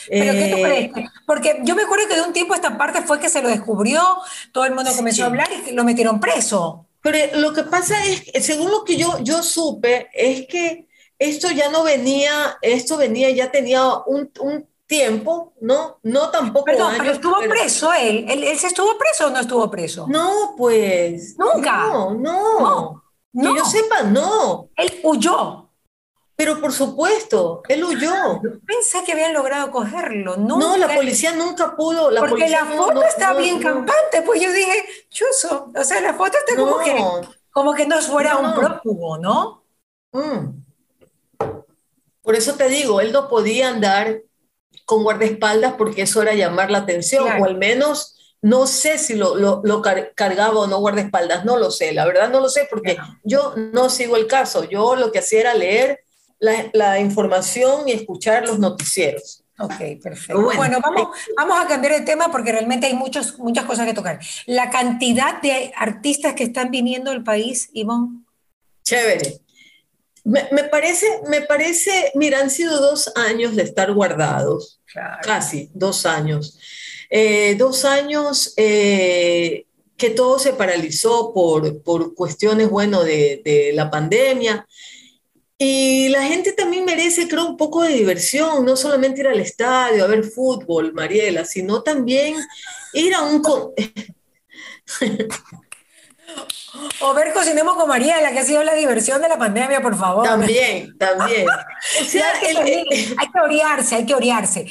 ¿Pero 0.09 0.31
qué 0.33 0.49
tú 0.55 0.61
crees? 0.61 0.97
Eh, 0.97 1.09
Porque 1.25 1.59
yo 1.63 1.75
me 1.75 1.83
acuerdo 1.83 2.07
que 2.07 2.15
de 2.15 2.21
un 2.21 2.33
tiempo 2.33 2.53
esta 2.53 2.77
parte 2.77 3.01
fue 3.01 3.19
que 3.19 3.29
se 3.29 3.41
lo 3.41 3.49
descubrió, 3.49 4.01
todo 4.51 4.65
el 4.65 4.73
mundo 4.73 4.91
comenzó 4.95 5.23
a 5.23 5.27
hablar 5.27 5.49
y 5.67 5.71
lo 5.71 5.83
metieron 5.83 6.19
preso. 6.19 6.87
Pero 7.01 7.39
lo 7.39 7.53
que 7.53 7.63
pasa 7.63 7.95
es, 8.05 8.23
según 8.45 8.71
lo 8.71 8.83
que 8.83 8.95
yo, 8.95 9.19
yo 9.21 9.43
supe, 9.43 10.09
es 10.13 10.47
que 10.47 10.87
esto 11.19 11.51
ya 11.51 11.69
no 11.69 11.83
venía, 11.83 12.57
esto 12.61 12.97
venía, 12.97 13.29
ya 13.31 13.51
tenía 13.51 13.83
un, 14.05 14.31
un 14.39 14.67
tiempo, 14.85 15.53
¿no? 15.61 15.99
No 16.03 16.29
tampoco 16.29 16.65
Perdón, 16.65 16.93
pero 16.97 17.11
estuvo 17.11 17.39
preso 17.39 17.91
él. 17.93 18.25
él. 18.29 18.43
¿Él 18.43 18.59
se 18.59 18.67
estuvo 18.67 18.97
preso 18.97 19.27
o 19.27 19.29
no 19.29 19.39
estuvo 19.39 19.69
preso? 19.69 20.05
No, 20.07 20.53
pues. 20.57 21.35
Nunca. 21.37 21.85
No, 21.87 22.13
no. 22.13 23.03
no. 23.33 23.53
Que 23.53 23.59
yo 23.59 23.65
sepa, 23.65 24.03
no. 24.03 24.69
Él 24.75 24.99
huyó. 25.03 25.62
Pero 26.35 26.59
por 26.59 26.73
supuesto, 26.73 27.61
él 27.69 27.83
huyó. 27.83 28.41
Pensé 28.65 29.03
que 29.03 29.11
habían 29.11 29.33
logrado 29.33 29.69
cogerlo. 29.71 30.35
no, 30.37 30.77
la 30.77 30.93
policía 30.93 31.31
nunca 31.33 31.75
pudo. 31.75 32.09
La 32.09 32.21
porque 32.21 32.49
la 32.49 32.65
foto 32.65 33.03
está 33.03 33.33
bien 33.33 33.61
campante, 33.61 34.21
pues 34.25 34.41
yo 34.41 34.51
dije, 34.51 34.85
chuzo. 35.09 35.71
O 35.75 35.83
sea, 35.83 36.01
la 36.01 36.13
foto 36.13 36.37
está 36.37 36.55
como, 36.55 36.79
que, 36.79 36.95
como 37.51 37.73
que 37.73 37.85
no 37.85 38.01
fuera 38.01 38.37
un 38.37 38.53
prófugo, 38.55 39.17
¿no? 39.17 39.63
Mm. 40.11 40.63
Por 42.23 42.35
eso 42.35 42.55
te 42.55 42.69
digo, 42.69 43.01
él 43.01 43.11
no 43.11 43.27
podía 43.27 43.69
andar 43.69 44.21
con 44.85 45.03
guardaespaldas 45.03 45.73
porque 45.73 46.03
eso 46.03 46.21
era 46.21 46.33
llamar 46.33 46.71
la 46.71 46.79
atención, 46.79 47.41
o 47.41 47.45
al 47.45 47.57
menos 47.57 48.17
no 48.41 48.67
sé 48.67 48.97
si 48.97 49.15
lo, 49.15 49.35
lo, 49.35 49.81
cargaba 50.15 50.59
o 50.59 50.67
no 50.67 50.79
guardaespaldas, 50.79 51.45
no 51.45 51.57
lo 51.57 51.71
sé, 51.71 51.93
la 51.93 52.05
verdad 52.05 52.29
no 52.29 52.41
lo 52.41 52.49
sé 52.49 52.67
porque 52.69 52.97
yo 53.23 53.53
no 53.55 53.89
sigo 53.89 54.17
el 54.17 54.27
caso, 54.27 54.65
yo 54.65 54.95
lo 54.95 55.11
que 55.11 55.19
hacía 55.19 55.41
era 55.41 55.53
leer 55.53 56.03
la, 56.73 56.99
información 56.99 57.87
y 57.87 57.93
escuchar 57.93 58.45
los 58.47 58.59
noticieros. 58.59 59.43
Ok, 59.59 60.01
perfecto. 60.01 60.41
Bueno, 60.55 60.79
vamos, 60.81 61.09
vamos, 61.37 61.63
a 61.63 61.67
cambiar 61.67 61.93
de 61.93 62.01
tema 62.01 62.31
porque 62.31 62.51
realmente 62.51 62.87
hay 62.87 62.95
muchos, 62.95 63.37
muchas 63.37 63.65
cosas 63.65 63.85
que 63.85 63.93
tocar. 63.93 64.19
La 64.45 64.69
cantidad 64.69 65.41
de 65.41 65.71
artistas 65.75 66.33
que 66.33 66.43
están 66.43 66.71
viniendo 66.71 67.11
al 67.11 67.23
país, 67.23 67.69
Ivonne. 67.73 68.23
Chévere. 68.83 69.39
Me, 70.25 70.63
parece, 70.71 71.05
me 71.27 71.41
parece, 71.41 72.11
mira, 72.15 72.39
han 72.39 72.49
sido 72.49 72.79
dos 72.79 73.11
años 73.15 73.57
de 73.57 73.63
estar 73.63 73.91
guardados, 73.93 74.81
casi 75.21 75.69
dos 75.73 76.05
años. 76.05 76.57
Eh, 77.09 77.55
dos 77.55 77.83
años 77.83 78.53
eh, 78.55 79.65
que 79.97 80.09
todo 80.11 80.39
se 80.39 80.53
paralizó 80.53 81.33
por, 81.33 81.83
por 81.83 82.15
cuestiones, 82.15 82.69
bueno, 82.69 83.03
de, 83.03 83.41
de 83.43 83.71
la 83.73 83.91
pandemia. 83.91 84.65
Y 85.65 86.09
la 86.09 86.23
gente 86.23 86.51
también 86.51 86.83
merece, 86.83 87.25
creo, 87.29 87.45
un 87.45 87.55
poco 87.55 87.83
de 87.83 87.93
diversión, 87.93 88.65
no 88.65 88.75
solamente 88.75 89.21
ir 89.21 89.29
al 89.29 89.39
estadio 89.39 90.03
a 90.03 90.07
ver 90.07 90.25
fútbol, 90.25 90.91
Mariela, 90.91 91.45
sino 91.45 91.81
también 91.81 92.35
ir 92.91 93.15
a 93.15 93.21
un... 93.21 93.41
O 96.99 97.13
ver 97.13 97.31
Cocinemos 97.31 97.77
con 97.77 97.87
Mariela, 97.87 98.31
que 98.33 98.39
ha 98.39 98.43
sido 98.43 98.61
la 98.61 98.73
diversión 98.73 99.21
de 99.21 99.29
la 99.29 99.37
pandemia, 99.37 99.81
por 99.81 99.97
favor. 99.97 100.25
También, 100.25 100.97
también. 100.97 101.47
O 102.01 102.05
sea, 102.05 102.25
hay, 102.41 103.29
que 103.31 103.39
orearse, 103.41 103.95
hay 103.95 104.05
que 104.05 104.15
orearse. 104.15 104.65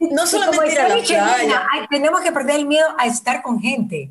no 0.00 0.26
solamente 0.26 0.72
ir 0.72 0.80
a 0.80 0.88
la 0.88 0.96
playa. 0.96 1.68
tenemos 1.90 2.22
que 2.22 2.32
perder 2.32 2.56
el 2.56 2.66
miedo 2.66 2.86
a 2.98 3.06
estar 3.06 3.40
con 3.42 3.60
gente. 3.60 4.10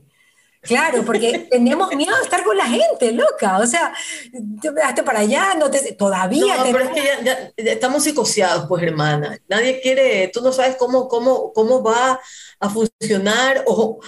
Claro, 0.61 1.03
porque 1.03 1.47
tenemos 1.49 1.93
miedo 1.95 2.15
a 2.15 2.21
estar 2.21 2.43
con 2.43 2.55
la 2.55 2.65
gente, 2.65 3.11
loca. 3.11 3.57
O 3.57 3.65
sea, 3.65 3.93
hasta 4.83 5.03
para 5.03 5.19
allá, 5.19 5.55
no 5.55 5.71
te, 5.71 5.93
todavía. 5.93 6.57
No, 6.57 6.63
pero 6.63 6.79
es 6.79 6.89
que 6.89 7.03
ya, 7.23 7.51
estamos 7.57 8.03
psicoseados, 8.03 8.67
pues, 8.67 8.83
hermana. 8.83 9.39
Nadie 9.47 9.81
quiere, 9.81 10.27
tú 10.27 10.41
no 10.41 10.51
sabes 10.51 10.75
cómo, 10.75 11.07
cómo, 11.07 11.51
cómo 11.53 11.81
va 11.81 12.19
a 12.59 12.69
funcionar 12.69 13.63
o 13.65 13.99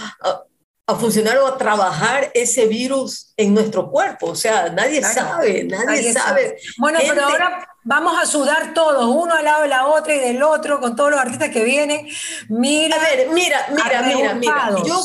a 0.86 0.96
funcionar 0.96 1.38
o 1.38 1.48
a 1.48 1.58
trabajar 1.58 2.30
ese 2.34 2.68
virus 2.68 3.34
en 3.38 3.54
nuestro 3.54 3.90
cuerpo. 3.90 4.28
O 4.28 4.36
sea, 4.36 4.70
nadie 4.70 5.02
sabe, 5.02 5.64
nadie, 5.64 6.14
sabe. 6.14 6.58
Bueno, 6.78 7.00
pero 7.02 7.24
ahora 7.26 7.68
vamos 7.84 8.22
a 8.22 8.26
sudar 8.26 8.74
todos, 8.74 9.06
uno 9.06 9.34
al 9.34 9.46
lado 9.46 9.64
de 9.64 9.70
la 9.70 9.88
otra 9.88 10.14
y 10.14 10.20
del 10.20 10.44
otro, 10.44 10.80
con 10.80 10.96
todos 10.96 11.12
los 11.12 11.20
artistas 11.20 11.50
que 11.50 11.64
vienen. 11.64 12.08
Mira, 12.50 12.98
a 12.98 13.00
ver, 13.00 13.30
mira, 13.30 13.66
mira, 13.72 14.02
mira, 14.04 14.34
mira. 14.36 14.76
Yo, 14.86 15.02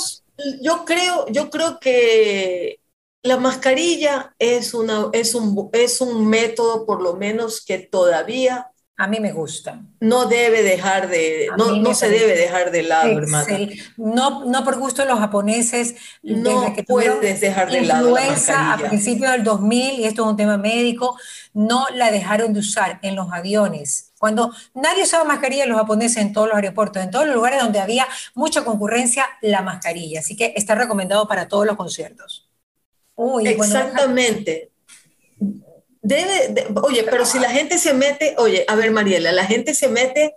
yo, 0.60 0.84
creo, 0.84 1.26
yo 1.28 1.50
creo 1.50 1.78
que 1.80 2.80
la 3.22 3.36
mascarilla 3.36 4.34
es, 4.38 4.74
una, 4.74 5.08
es, 5.12 5.34
un, 5.34 5.70
es 5.72 6.00
un 6.00 6.28
método, 6.28 6.86
por 6.86 7.02
lo 7.02 7.16
menos, 7.16 7.64
que 7.64 7.78
todavía 7.78 8.70
a 9.00 9.06
mí 9.06 9.20
me 9.20 9.30
gusta. 9.30 9.80
No 10.00 10.26
debe 10.26 10.64
dejar 10.64 11.08
de, 11.08 11.48
no, 11.56 11.76
no 11.76 11.94
se 11.94 12.08
debe 12.08 12.36
dejar 12.36 12.72
de 12.72 12.82
lado, 12.82 13.16
hermano. 13.16 13.68
No, 13.96 14.44
no 14.44 14.64
por 14.64 14.76
gusto 14.76 15.04
los 15.04 15.20
japoneses. 15.20 15.94
No 16.20 16.74
que 16.74 16.82
puedes 16.82 17.40
dejar 17.40 17.70
de 17.70 17.82
lado 17.82 18.12
la 18.12 18.26
mascarilla. 18.26 18.72
a 18.74 18.88
principios 18.88 19.30
del 19.30 19.44
2000, 19.44 20.00
y 20.00 20.04
esto 20.04 20.24
es 20.24 20.28
un 20.28 20.36
tema 20.36 20.58
médico, 20.58 21.16
no 21.54 21.86
la 21.94 22.10
dejaron 22.10 22.52
de 22.52 22.58
usar 22.58 22.98
en 23.02 23.14
los 23.14 23.32
aviones. 23.32 24.07
Cuando 24.18 24.52
nadie 24.74 25.04
usaba 25.04 25.24
mascarilla, 25.24 25.66
los 25.66 25.78
japoneses 25.78 26.18
en 26.18 26.32
todos 26.32 26.48
los 26.48 26.56
aeropuertos, 26.56 27.02
en 27.02 27.10
todos 27.10 27.26
los 27.26 27.34
lugares 27.34 27.62
donde 27.62 27.80
había 27.80 28.06
mucha 28.34 28.64
concurrencia, 28.64 29.26
la 29.40 29.62
mascarilla. 29.62 30.20
Así 30.20 30.36
que 30.36 30.52
está 30.56 30.74
recomendado 30.74 31.28
para 31.28 31.48
todos 31.48 31.66
los 31.66 31.76
conciertos. 31.76 32.48
Exactamente. 33.44 34.70
Oye, 36.82 37.04
pero 37.04 37.24
si 37.24 37.38
la 37.38 37.50
gente 37.50 37.78
se 37.78 37.94
mete, 37.94 38.34
oye, 38.38 38.64
a 38.66 38.74
ver, 38.74 38.90
Mariela, 38.90 39.32
la 39.32 39.44
gente 39.44 39.74
se 39.74 39.88
mete 39.88 40.36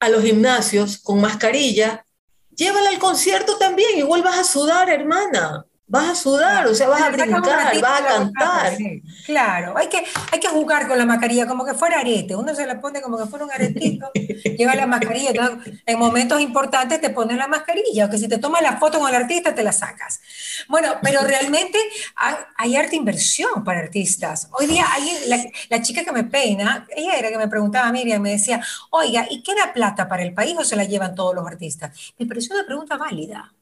a 0.00 0.08
los 0.08 0.22
gimnasios 0.22 0.98
con 0.98 1.20
mascarilla, 1.20 2.04
llévala 2.54 2.90
al 2.90 2.98
concierto 2.98 3.56
también, 3.58 3.96
igual 3.98 4.22
vas 4.22 4.38
a 4.38 4.44
sudar, 4.44 4.90
hermana 4.90 5.66
vas 5.86 6.08
a 6.10 6.14
sudar, 6.14 6.66
o 6.66 6.74
sea, 6.74 6.88
vas 6.88 7.02
a 7.02 7.10
brincar, 7.10 7.42
vas 7.80 8.00
a 8.00 8.06
cantar. 8.06 8.76
Claro, 9.26 9.76
hay 9.76 9.88
que, 9.88 10.02
hay 10.30 10.40
que 10.40 10.48
jugar 10.48 10.88
con 10.88 10.96
la 10.96 11.04
mascarilla 11.04 11.46
como 11.46 11.64
que 11.64 11.74
fuera 11.74 12.00
arete. 12.00 12.34
Uno 12.34 12.54
se 12.54 12.66
la 12.66 12.80
pone 12.80 13.02
como 13.02 13.18
que 13.18 13.26
fuera 13.26 13.44
un 13.44 13.52
aretito, 13.52 14.10
lleva 14.56 14.74
la 14.74 14.86
mascarilla. 14.86 15.32
en 15.84 15.98
momentos 15.98 16.40
importantes 16.40 17.00
te 17.00 17.10
pones 17.10 17.36
la 17.36 17.46
mascarilla, 17.46 18.06
o 18.06 18.10
que 18.10 18.16
si 18.16 18.26
te 18.26 18.38
tomas 18.38 18.62
la 18.62 18.78
foto 18.78 18.98
con 19.00 19.08
el 19.10 19.14
artista, 19.14 19.54
te 19.54 19.62
la 19.62 19.72
sacas. 19.72 20.20
Bueno, 20.68 20.94
pero 21.02 21.22
realmente 21.22 21.78
hay, 22.16 22.36
hay 22.56 22.76
harta 22.76 22.96
inversión 22.96 23.62
para 23.64 23.80
artistas. 23.80 24.48
Hoy 24.58 24.66
día 24.66 24.86
hay 24.90 25.10
la, 25.26 25.44
la, 25.68 25.82
chica 25.82 26.04
que 26.04 26.12
me 26.12 26.24
peina, 26.24 26.86
ella 26.96 27.18
era 27.18 27.28
que 27.28 27.38
me 27.38 27.48
preguntaba, 27.48 27.92
Miriam, 27.92 28.22
me 28.22 28.30
decía, 28.30 28.64
oiga, 28.90 29.26
¿y 29.28 29.42
queda 29.42 29.72
plata 29.74 30.08
para 30.08 30.22
el 30.22 30.32
país 30.32 30.56
o 30.58 30.64
se 30.64 30.76
la 30.76 30.84
llevan 30.84 31.14
todos 31.14 31.34
los 31.34 31.46
artistas? 31.46 32.14
Me 32.18 32.26
pareció 32.26 32.54
una 32.54 32.64
pregunta 32.64 32.96
válida 32.96 33.52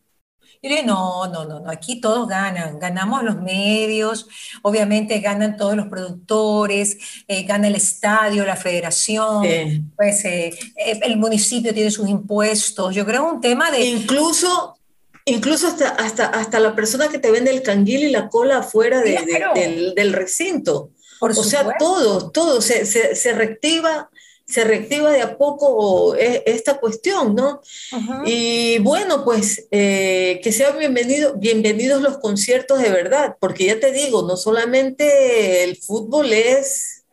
yo 0.62 0.68
le 0.68 0.82
no, 0.82 1.26
no, 1.28 1.46
no, 1.46 1.60
no, 1.60 1.70
aquí 1.70 2.00
todos 2.00 2.28
ganan, 2.28 2.78
ganamos 2.78 3.22
los 3.22 3.40
medios, 3.40 4.28
obviamente 4.60 5.18
ganan 5.20 5.56
todos 5.56 5.74
los 5.74 5.86
productores, 5.86 6.98
eh, 7.28 7.44
gana 7.44 7.68
el 7.68 7.76
estadio, 7.76 8.44
la 8.44 8.56
federación, 8.56 9.42
pues 9.96 10.22
eh, 10.26 10.48
eh, 10.76 11.00
el 11.02 11.16
municipio 11.16 11.72
tiene 11.72 11.90
sus 11.90 12.08
impuestos, 12.10 12.94
yo 12.94 13.06
creo 13.06 13.24
un 13.24 13.40
tema 13.40 13.70
de... 13.70 13.86
Incluso, 13.86 14.76
incluso 15.24 15.66
hasta, 15.66 15.88
hasta, 15.88 16.26
hasta 16.26 16.60
la 16.60 16.74
persona 16.74 17.08
que 17.08 17.18
te 17.18 17.30
vende 17.30 17.50
el 17.50 17.62
canguil 17.62 18.04
y 18.04 18.10
la 18.10 18.28
cola 18.28 18.58
afuera 18.58 19.00
del, 19.00 19.94
del, 19.94 20.12
recinto. 20.12 20.90
o 21.20 21.32
sea, 21.32 21.74
todo, 21.78 22.30
todo 22.30 22.60
se, 22.60 22.84
se, 22.84 23.16
se 23.16 23.32
reactiva 23.32 24.10
se 24.50 24.64
reactiva 24.64 25.10
de 25.12 25.22
a 25.22 25.36
poco 25.36 26.14
esta 26.16 26.78
cuestión, 26.78 27.34
¿no? 27.34 27.60
Y 28.24 28.78
bueno, 28.80 29.24
pues 29.24 29.68
eh, 29.70 30.40
que 30.42 30.52
sean 30.52 30.78
bienvenido, 30.78 31.34
bienvenidos 31.36 32.02
los 32.02 32.18
conciertos 32.18 32.80
de 32.80 32.90
verdad, 32.90 33.36
porque 33.38 33.66
ya 33.66 33.78
te 33.78 33.92
digo, 33.92 34.26
no 34.26 34.36
solamente 34.36 35.64
el 35.64 35.76
fútbol 35.76 36.32
es 36.32 37.04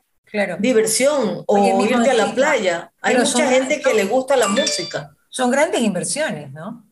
diversión 0.60 1.44
o 1.46 1.86
irte 1.86 2.10
a 2.10 2.14
la 2.14 2.34
playa, 2.34 2.92
hay 3.02 3.18
mucha 3.18 3.50
gente 3.50 3.82
que 3.82 3.94
le 3.94 4.06
gusta 4.06 4.36
la 4.36 4.48
música. 4.48 5.16
Son 5.30 5.52
grandes 5.52 5.82
inversiones, 5.82 6.52
¿no? 6.52 6.87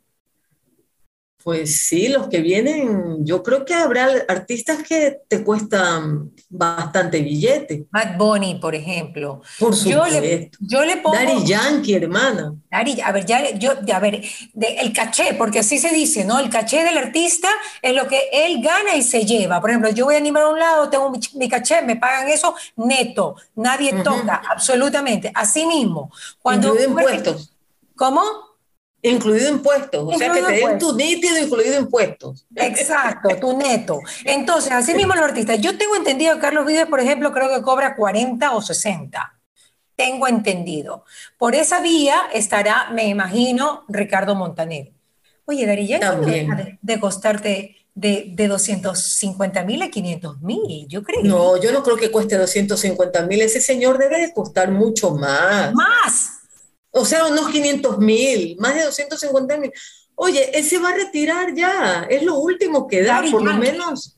Pues 1.45 1.85
sí, 1.85 2.07
los 2.07 2.27
que 2.27 2.41
vienen, 2.41 3.23
yo 3.23 3.43
creo 3.43 3.65
que 3.65 3.75
habrá 3.75 4.07
artistas 4.27 4.81
que 4.81 5.19
te 5.27 5.43
cuestan 5.43 6.31
bastante 6.49 7.21
billete. 7.21 7.85
Bad 7.91 8.17
Bunny, 8.17 8.55
por 8.55 8.73
ejemplo. 8.73 9.43
Por 9.59 9.75
supuesto. 9.75 10.15
Yo 10.15 10.21
le, 10.21 10.49
yo 10.59 10.83
le 10.83 10.97
pongo... 10.97 11.15
Daddy 11.15 11.45
Yankee, 11.45 11.93
hermana. 11.93 12.55
Daddy, 12.71 12.99
a 12.99 13.11
ver, 13.11 13.27
ya, 13.27 13.51
yo, 13.59 13.73
a 13.93 13.99
ver, 13.99 14.23
el 14.55 14.91
caché, 14.91 15.35
porque 15.37 15.59
así 15.59 15.77
se 15.77 15.91
dice, 15.91 16.25
¿no? 16.25 16.39
El 16.39 16.49
caché 16.49 16.83
del 16.83 16.97
artista 16.97 17.49
es 17.79 17.93
lo 17.93 18.07
que 18.07 18.21
él 18.33 18.59
gana 18.63 18.95
y 18.95 19.03
se 19.03 19.23
lleva. 19.23 19.61
Por 19.61 19.69
ejemplo, 19.69 19.91
yo 19.91 20.05
voy 20.05 20.15
a 20.15 20.17
animar 20.17 20.41
a 20.41 20.49
un 20.49 20.57
lado, 20.57 20.89
tengo 20.89 21.13
mi, 21.35 21.47
caché, 21.47 21.83
me 21.83 21.95
pagan 21.95 22.27
eso 22.27 22.55
neto, 22.75 23.35
nadie 23.53 23.93
toca, 24.01 24.41
absolutamente. 24.49 25.31
Así 25.35 25.67
mismo. 25.67 26.11
Cuando 26.41 26.75
impuestos. 26.75 27.55
¿Cómo? 27.95 28.54
Incluido 29.09 29.49
impuestos, 29.49 30.03
o 30.03 30.17
sea 30.17 30.31
que 30.31 30.41
te 30.41 30.51
den 30.51 30.79
tu 30.79 30.95
nítido 30.95 31.37
incluido 31.37 31.79
impuestos. 31.79 32.45
Exacto, 32.55 33.29
tu 33.39 33.57
neto. 33.57 33.99
Entonces, 34.25 34.71
así 34.71 34.93
mismo 34.93 35.13
los 35.13 35.23
artistas. 35.23 35.59
Yo 35.61 35.77
tengo 35.77 35.95
entendido 35.95 36.35
que 36.35 36.41
Carlos 36.41 36.65
Vives, 36.65 36.87
por 36.87 36.99
ejemplo, 36.99 37.31
creo 37.31 37.49
que 37.49 37.61
cobra 37.61 37.95
40 37.95 38.53
o 38.53 38.61
60. 38.61 39.39
Tengo 39.95 40.27
entendido. 40.27 41.05
Por 41.37 41.55
esa 41.55 41.79
vía 41.79 42.23
estará, 42.33 42.89
me 42.91 43.07
imagino, 43.07 43.85
Ricardo 43.87 44.35
Montaner. 44.35 44.91
Oye, 45.45 45.65
Daría, 45.65 45.99
de, 45.99 46.79
de 46.81 46.99
costarte 46.99 47.75
de, 47.95 48.31
de 48.33 48.47
250 48.47 49.63
mil 49.63 49.81
a 49.81 49.89
500 49.89 50.41
mil, 50.41 50.87
yo 50.87 51.01
creo. 51.01 51.23
No, 51.23 51.61
yo 51.61 51.71
no 51.71 51.81
creo 51.81 51.95
que 51.95 52.11
cueste 52.11 52.37
250 52.37 53.25
mil. 53.25 53.41
Ese 53.41 53.61
señor 53.61 53.97
debe 53.97 54.19
de 54.19 54.33
costar 54.33 54.69
mucho 54.69 55.11
más. 55.11 55.73
Más. 55.73 56.41
O 56.97 57.03
sea, 57.03 57.25
unos 57.25 57.49
500 57.49 57.97
mil, 57.99 58.55
más 58.57 58.73
de 58.73 58.83
250 58.83 59.57
mil. 59.57 59.71
Oye, 60.15 60.57
él 60.57 60.63
se 60.63 60.79
va 60.79 60.89
a 60.89 60.95
retirar 60.95 61.53
ya, 61.53 62.07
es 62.09 62.23
lo 62.23 62.35
último 62.39 62.87
que 62.87 63.03
da, 63.03 63.21
por 63.29 63.43
lo 63.43 63.53
menos. 63.55 64.17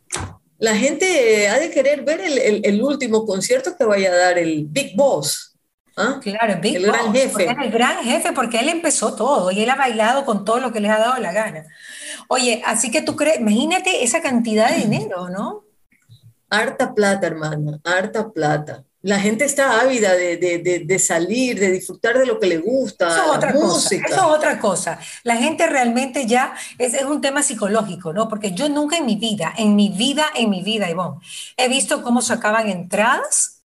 La 0.59 0.75
gente 0.75 1.47
ha 1.49 1.57
de 1.57 1.71
querer 1.71 2.03
ver 2.03 2.21
el, 2.21 2.61
el, 2.63 2.83
último 2.83 3.25
concierto 3.25 3.75
que 3.75 3.83
vaya 3.83 4.11
a 4.11 4.15
dar 4.15 4.37
el 4.37 4.65
Big 4.67 4.95
Boss. 4.95 5.55
¿ah? 5.95 6.19
Claro, 6.21 6.53
el 6.53 6.59
Big 6.59 6.75
el 6.75 6.83
gran 6.83 7.13
jefe. 7.13 7.47
El 7.49 7.71
gran 7.71 8.03
jefe, 8.03 8.31
porque 8.33 8.59
él 8.59 8.69
empezó 8.69 9.15
todo 9.15 9.49
y 9.49 9.61
él 9.61 9.69
ha 9.71 9.75
bailado 9.75 10.23
con 10.23 10.45
todo 10.45 10.59
lo 10.59 10.71
que 10.71 10.79
les 10.79 10.91
ha 10.91 10.99
dado 10.99 11.19
la 11.19 11.33
gana. 11.33 11.65
Oye, 12.27 12.61
así 12.63 12.91
que 12.91 13.01
tú 13.01 13.15
crees, 13.15 13.39
imagínate 13.39 14.03
esa 14.03 14.21
cantidad 14.21 14.69
de 14.69 14.83
dinero, 14.83 15.29
¿no? 15.29 15.63
Harta 16.49 16.93
plata, 16.93 17.25
hermana, 17.25 17.79
harta 17.83 18.29
plata 18.29 18.83
la 19.07 19.21
gente 19.21 19.45
está 19.45 19.79
ávida 19.79 20.13
de, 20.15 20.99
salir, 20.99 21.57
de 21.57 21.71
disfrutar 21.71 22.17
de 22.17 22.25
lo 22.25 22.41
que 22.41 22.47
le 22.47 22.57
gusta, 22.57 23.07
eso 23.07 23.31
es 23.31 23.37
otra 23.37 23.53
música. 23.53 24.03
Cosa, 24.03 24.15
eso 24.15 24.29
es 24.29 24.37
otra 24.37 24.59
cosa. 24.59 24.99
La 25.23 25.37
gente 25.37 25.65
realmente 25.65 26.25
ya, 26.25 26.53
es, 26.77 26.93
es, 26.93 27.05
un 27.05 27.21
tema 27.21 27.41
psicológico, 27.41 28.11
¿no? 28.11 28.27
Porque 28.27 28.51
yo 28.51 28.67
nunca 28.67 28.97
en 28.97 29.05
mi 29.05 29.15
vida, 29.15 29.53
en 29.57 29.77
mi 29.77 29.87
vida, 29.87 30.25
en 30.35 30.49
mi 30.49 30.61
vida, 30.61 30.89
Ivonne, 30.89 31.21
he 31.55 31.69
visto 31.69 32.03
cómo 32.03 32.21
sacaban 32.21 32.67
entradas 32.67 33.63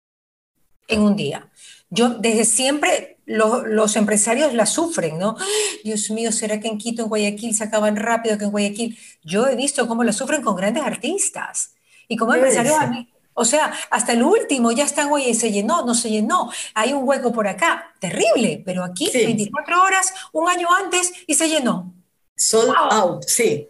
en 0.87 1.01
un 1.01 1.17
día. 1.17 1.51
yo 1.89 2.11
desde 2.11 2.45
siempre 2.45 3.17
los 3.25 3.97
empresarios 3.97 4.53
la 4.53 4.65
sufren, 4.65 5.19
¿no? 5.19 5.35
Dios 5.83 6.09
mío, 6.11 6.31
¿será 6.31 6.61
que 6.61 6.69
en 6.69 6.77
Quito, 6.77 7.01
en 7.01 7.09
Guayaquil, 7.09 7.53
se 7.53 7.65
acaban 7.65 7.97
rápido 7.97 8.37
que 8.37 8.45
en 8.45 8.51
Guayaquil? 8.51 8.97
Yo 9.21 9.47
he 9.47 9.57
visto 9.57 9.85
cómo 9.85 10.05
la 10.05 10.13
sufren 10.13 10.41
con 10.41 10.55
grandes 10.55 10.83
artistas. 10.83 11.73
Y 12.07 12.15
como 12.15 12.35
empresarios, 12.35 12.75
a 12.79 12.87
mí, 12.87 13.09
o 13.35 13.45
sea, 13.45 13.73
hasta 13.91 14.13
el 14.13 14.23
último 14.23 14.71
ya 14.71 14.85
están, 14.85 15.11
oye, 15.11 15.33
se 15.33 15.51
llenó, 15.51 15.85
no 15.85 15.93
se 15.93 16.09
llenó, 16.09 16.49
hay 16.73 16.93
un 16.93 17.07
hueco 17.07 17.33
por 17.33 17.47
acá, 17.47 17.93
terrible, 17.99 18.63
pero 18.65 18.83
aquí 18.83 19.11
24 19.13 19.83
horas, 19.83 20.13
un 20.31 20.49
año 20.49 20.67
antes 20.73 21.11
y 21.27 21.35
se 21.35 21.49
llenó. 21.49 21.93
Sold 22.37 22.73
out, 22.91 23.23
sí. 23.27 23.69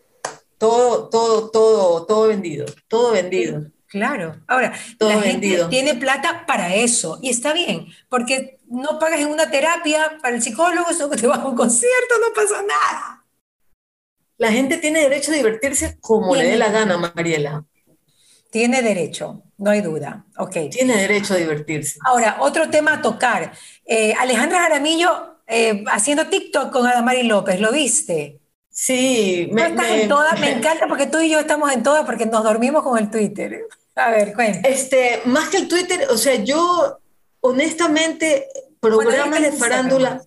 Todo, 0.57 1.10
todo, 1.10 1.50
todo, 1.50 2.05
todo 2.05 2.27
vendido, 2.27 2.65
todo 2.88 3.12
vendido. 3.12 3.63
Claro. 3.88 4.36
Ahora, 4.48 4.74
todo 5.00 5.10
la 5.10 5.22
gente 5.22 5.65
tiene 5.69 5.95
plata 5.95 6.45
para 6.45 6.75
eso 6.75 7.17
y 7.22 7.29
está 7.29 7.51
bien, 7.51 7.88
porque 8.07 8.60
no 8.67 9.00
pagas 9.00 9.19
en 9.19 9.29
una 9.29 9.50
terapia 9.50 10.17
para 10.22 10.36
el 10.36 10.43
psicólogo, 10.43 10.89
eso 10.91 11.10
que 11.10 11.17
te 11.17 11.27
vas 11.27 11.39
a 11.39 11.48
un 11.48 11.55
concierto, 11.55 12.15
no 12.19 12.34
pasa 12.36 12.62
nada. 12.62 13.25
La 14.38 14.51
gente 14.51 14.77
tiene 14.77 15.00
derecho 15.00 15.31
a 15.31 15.36
divertirse 15.36 15.98
como 16.01 16.36
le 16.36 16.43
dé 16.43 16.57
la 16.57 16.69
gana, 16.69 16.98
Mariela. 16.98 17.65
Tiene 18.55 18.81
derecho, 18.81 19.43
no 19.57 19.71
hay 19.71 19.81
duda. 19.81 20.25
Ok. 20.38 20.69
Tiene 20.71 20.95
derecho 20.95 21.33
a 21.33 21.38
divertirse. 21.38 22.00
Ahora, 22.05 22.38
otro 22.39 22.69
tema 22.69 22.93
a 22.93 23.01
tocar. 23.01 23.51
Eh, 23.85 24.13
Alejandra 24.17 24.59
Jaramillo 24.59 25.41
eh, 25.45 25.83
haciendo 25.91 26.27
TikTok 26.27 26.71
con 26.71 26.88
Adamari 26.88 27.24
López, 27.24 27.59
¿lo 27.59 27.74
viste? 27.74 28.39
Sí, 28.69 29.50
me, 29.51 29.67
estás 29.67 29.89
en 29.89 30.07
todas? 30.07 30.39
Me 30.39 30.51
encanta 30.57 30.88
porque 30.88 31.07
tú 31.07 31.19
y 31.19 31.29
yo 31.29 31.41
estamos 31.41 31.69
en 31.74 31.83
todas 31.83 32.05
porque 32.05 32.27
nos 32.27 32.45
dormimos 32.45 32.81
con 32.81 32.97
el 32.97 33.12
Twitter. 33.12 33.67
A 33.93 34.12
ver, 34.12 34.33
cuéntame. 34.33 34.74
Este, 34.74 35.19
más 35.25 35.50
que 35.50 35.57
el 35.57 35.67
Twitter, 35.67 36.07
o 36.09 36.17
sea, 36.17 36.35
yo 36.35 37.00
honestamente, 37.41 38.47
programas 38.79 39.41
de 39.41 39.51
farándula, 39.51 40.21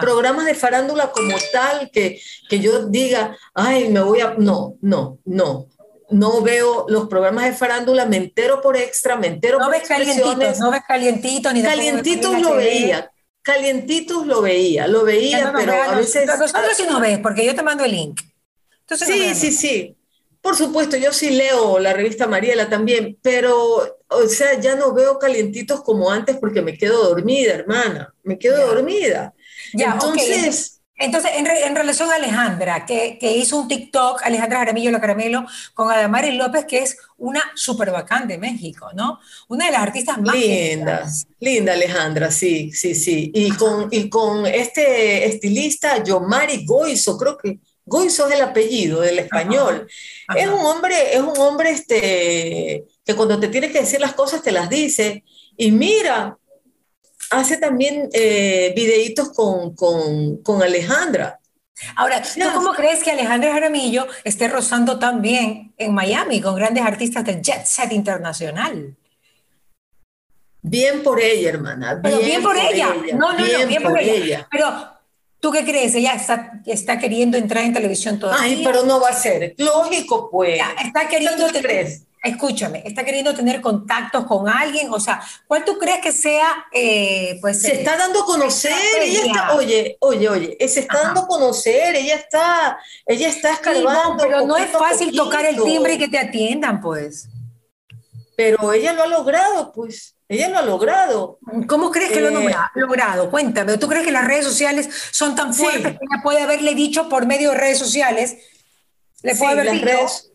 programas 0.00 0.44
de 0.44 0.56
farándula 0.56 1.12
como 1.12 1.36
tal, 1.52 1.88
que, 1.92 2.20
que 2.48 2.58
yo 2.58 2.86
diga, 2.88 3.36
ay, 3.54 3.90
me 3.90 4.00
voy 4.00 4.22
a... 4.22 4.34
No, 4.36 4.74
no, 4.80 5.20
no 5.24 5.68
no 6.10 6.42
veo 6.42 6.86
los 6.88 7.08
programas 7.08 7.44
de 7.44 7.52
farándula, 7.52 8.06
me 8.06 8.16
entero 8.16 8.60
por 8.60 8.76
extra, 8.76 9.16
me 9.16 9.28
entero 9.28 9.58
no 9.58 9.66
por 9.66 9.74
ves 9.74 9.88
calientitos, 9.88 10.58
no 10.58 10.70
ves 10.70 10.82
calientitos 10.86 11.54
ni 11.54 11.62
Calientitos 11.62 12.40
lo 12.40 12.54
veía, 12.54 13.10
calientitos 13.42 14.26
lo 14.26 14.42
veía, 14.42 14.86
lo 14.86 15.04
veía, 15.04 15.52
pero 15.56 15.72
a 15.72 15.96
veces... 15.96 16.26
Nosotros 16.26 16.76
sí 16.76 16.84
nos 16.88 17.00
ves, 17.00 17.18
porque 17.20 17.44
yo 17.44 17.54
te 17.54 17.62
mando 17.62 17.84
el 17.84 17.92
link. 17.92 18.20
sí, 18.88 19.34
sí, 19.34 19.52
sí. 19.52 19.96
Por 20.40 20.56
supuesto, 20.56 20.96
yo 20.96 21.12
sí 21.12 21.30
leo 21.30 21.78
la 21.78 21.92
revista 21.92 22.26
Mariela 22.26 22.68
también, 22.68 23.18
pero, 23.20 23.98
o 24.08 24.26
sea, 24.26 24.58
ya 24.58 24.74
no 24.74 24.94
veo 24.94 25.18
calientitos 25.18 25.82
como 25.82 26.10
antes 26.10 26.38
porque 26.38 26.62
me 26.62 26.78
quedo 26.78 27.10
dormida, 27.10 27.52
hermana, 27.52 28.14
me 28.22 28.38
quedo 28.38 28.66
dormida. 28.66 29.34
Ya, 29.74 29.92
Entonces... 29.92 30.79
Entonces, 31.00 31.30
en, 31.34 31.74
relación 31.74 32.10
a 32.10 32.16
Alejandra, 32.16 32.84
que, 32.84 33.18
hizo 33.34 33.58
un 33.58 33.68
TikTok, 33.68 34.22
Alejandra 34.22 34.58
Jaramillo 34.58 34.90
La 34.90 35.00
Caramelo, 35.00 35.46
con 35.72 35.90
Adamari 35.90 36.32
López, 36.32 36.66
que 36.66 36.80
es 36.80 36.98
una 37.16 37.42
súper 37.54 37.90
bacán 37.90 38.28
de 38.28 38.36
México, 38.36 38.90
¿no? 38.94 39.18
Una 39.48 39.64
de 39.64 39.72
las 39.72 39.80
artistas 39.80 40.20
más 40.20 40.36
Linda, 40.36 41.08
linda 41.38 41.72
Alejandra, 41.72 42.30
sí, 42.30 42.70
sí, 42.72 42.94
sí. 42.94 43.32
Y 43.34 43.50
con, 43.52 43.88
y 43.90 44.10
con 44.10 44.44
este 44.44 45.24
estilista, 45.24 46.04
Yomari 46.04 46.66
Goizo, 46.66 47.16
creo 47.16 47.38
que 47.38 47.60
Goizo 47.86 48.28
es 48.28 48.34
el 48.34 48.42
apellido 48.42 49.00
del 49.00 49.20
español. 49.20 49.88
Es 50.36 50.46
un 50.48 50.60
hombre, 50.60 51.14
es 51.14 51.20
un 51.20 51.36
hombre 51.38 51.70
este, 51.70 52.84
que 53.04 53.16
cuando 53.16 53.40
te 53.40 53.48
tiene 53.48 53.72
que 53.72 53.80
decir 53.80 54.00
las 54.00 54.12
cosas 54.12 54.42
te 54.42 54.52
las 54.52 54.68
dice. 54.68 55.24
Y 55.56 55.72
mira, 55.72 56.36
hace 57.30 57.56
también 57.56 58.08
eh, 58.12 58.72
videitos 58.76 59.30
con, 59.30 59.74
con, 59.74 60.62
Alejandra. 60.62 61.40
Ahora, 61.96 62.20
¿tú 62.22 62.46
cómo 62.52 62.74
crees 62.74 63.02
que 63.02 63.12
Alejandra 63.12 63.52
Jaramillo 63.52 64.06
esté 64.24 64.48
rozando 64.48 64.98
tan 64.98 65.22
bien 65.22 65.72
en 65.78 65.94
Miami 65.94 66.40
con 66.40 66.54
grandes 66.54 66.84
artistas 66.84 67.24
del 67.24 67.40
jet 67.40 67.64
set 67.64 67.92
internacional? 67.92 68.96
Bien 70.60 71.02
por 71.02 71.20
ella, 71.20 71.48
hermana. 71.48 71.94
Bien, 71.94 72.02
Pero 72.02 72.18
bien 72.18 72.42
por, 72.42 72.56
ella. 72.56 72.94
No, 73.14 73.32
no, 73.32 73.38
no, 73.38 73.66
bien 73.66 73.82
por, 73.82 73.98
ella. 73.98 74.46
Pero, 74.50 74.92
¿tú 75.38 75.50
qué 75.50 75.64
crees? 75.64 75.94
Ella 75.94 76.12
está, 76.12 76.60
está 76.66 76.98
queriendo 76.98 77.38
entrar 77.38 77.64
en 77.64 77.72
televisión 77.72 78.18
todavía. 78.18 78.42
Ay, 78.42 78.62
pero 78.62 78.82
no 78.82 79.00
va 79.00 79.08
a 79.08 79.14
ser. 79.14 79.54
Lógico, 79.56 80.28
pues. 80.30 80.60
está 80.84 81.08
queriendo... 81.08 81.46
¿Qué 81.50 81.62
crees? 81.62 82.02
Escúchame, 82.22 82.82
está 82.84 83.04
queriendo 83.04 83.34
tener 83.34 83.60
contactos 83.60 84.26
con 84.26 84.48
alguien, 84.48 84.92
o 84.92 85.00
sea, 85.00 85.22
¿cuál 85.46 85.64
tú 85.64 85.78
crees 85.78 86.00
que 86.00 86.12
sea, 86.12 86.66
eh, 86.72 87.38
pues... 87.40 87.62
Se 87.62 87.74
está 87.80 87.96
dando 87.96 88.22
a 88.22 88.26
conocer, 88.26 88.72
ella 89.00 89.24
está, 89.24 89.54
oye, 89.54 89.96
oye, 90.00 90.28
oye, 90.28 90.56
eh, 90.60 90.68
se 90.68 90.80
está 90.80 91.02
dando 91.02 91.22
a 91.22 91.26
conocer, 91.26 91.96
ella 91.96 92.16
está, 92.16 92.78
ella 93.06 93.28
está 93.28 93.52
escarbando. 93.52 94.22
pero 94.22 94.46
no 94.46 94.56
es 94.56 94.70
fácil 94.70 95.14
tocar 95.16 95.46
el 95.46 95.62
timbre 95.62 95.94
y 95.94 95.98
que 95.98 96.08
te 96.08 96.18
atiendan, 96.18 96.80
pues. 96.80 97.28
Pero 98.36 98.72
ella 98.72 98.92
lo 98.92 99.02
ha 99.02 99.06
logrado, 99.06 99.72
pues. 99.72 100.16
Ella 100.28 100.48
lo 100.48 100.58
ha 100.58 100.62
logrado. 100.62 101.38
¿Cómo 101.66 101.90
crees 101.90 102.12
que 102.12 102.20
lo 102.20 102.28
ha 102.28 102.42
eh, 102.42 102.54
logrado? 102.74 103.30
Cuéntame. 103.30 103.76
¿Tú 103.78 103.88
crees 103.88 104.04
que 104.04 104.12
las 104.12 104.26
redes 104.26 104.44
sociales 104.44 104.88
son 105.10 105.34
tan 105.34 105.52
fuertes 105.52 105.98
que 105.98 106.04
ella 106.04 106.22
puede 106.22 106.40
haberle 106.40 106.74
dicho 106.74 107.08
por 107.08 107.26
medio 107.26 107.50
de 107.50 107.58
redes 107.58 107.78
sociales? 107.78 108.36
Le 109.22 109.34
puede 109.34 109.60
haber 109.60 109.72
dicho, 109.72 110.29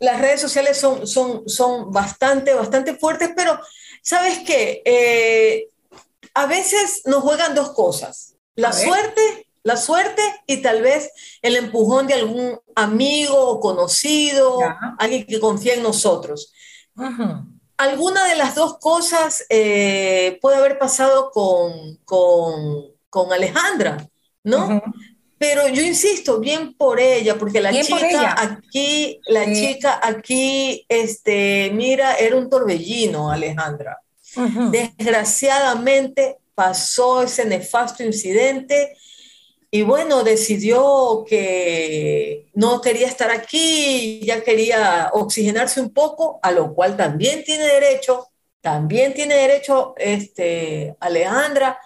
las 0.00 0.20
redes 0.20 0.40
sociales 0.40 0.78
son, 0.78 1.06
son, 1.06 1.48
son 1.48 1.90
bastante, 1.92 2.54
bastante 2.54 2.94
fuertes, 2.94 3.30
pero 3.36 3.58
¿sabes 4.02 4.40
qué? 4.40 4.82
Eh, 4.84 5.68
a 6.34 6.46
veces 6.46 7.02
nos 7.06 7.22
juegan 7.22 7.54
dos 7.54 7.72
cosas. 7.72 8.34
La 8.54 8.72
suerte, 8.72 9.48
la 9.62 9.76
suerte 9.76 10.22
y 10.46 10.58
tal 10.62 10.82
vez 10.82 11.10
el 11.42 11.56
empujón 11.56 12.06
de 12.06 12.14
algún 12.14 12.58
amigo 12.74 13.38
o 13.38 13.60
conocido, 13.60 14.58
alguien 14.98 15.26
que 15.26 15.40
confía 15.40 15.74
en 15.74 15.82
nosotros. 15.82 16.52
Alguna 17.76 18.24
de 18.26 18.36
las 18.36 18.54
dos 18.54 18.78
cosas 18.78 19.44
eh, 19.50 20.38
puede 20.40 20.56
haber 20.56 20.78
pasado 20.78 21.30
con, 21.30 21.96
con, 22.04 23.32
Alejandra, 23.32 24.06
¿no? 24.44 24.82
Pero 25.38 25.68
yo 25.68 25.82
insisto, 25.82 26.40
bien 26.40 26.74
por 26.74 26.98
ella, 26.98 27.36
porque 27.36 27.60
la 27.60 27.70
chica 27.70 28.34
aquí, 28.38 29.20
la 29.26 29.44
chica 29.52 30.00
aquí, 30.02 30.86
este, 30.88 31.70
mira, 31.74 32.14
era 32.14 32.36
un 32.36 32.48
torbellino, 32.48 33.30
Alejandra. 33.30 34.00
Desgraciadamente 34.70 36.38
pasó 36.54 37.22
ese 37.22 37.44
nefasto 37.44 38.02
incidente 38.02 38.96
y 39.70 39.82
bueno, 39.82 40.22
decidió 40.22 41.24
que 41.28 42.46
no 42.54 42.80
quería 42.80 43.06
estar 43.06 43.30
aquí, 43.30 44.20
ya 44.24 44.42
quería 44.42 45.10
oxigenarse 45.12 45.80
un 45.82 45.90
poco, 45.90 46.38
a 46.42 46.50
lo 46.50 46.74
cual 46.74 46.96
también 46.96 47.44
tiene 47.44 47.64
derecho, 47.64 48.28
también 48.62 49.12
tiene 49.12 49.34
derecho 49.34 49.94
este, 49.98 50.96
Alejandra, 50.98 51.78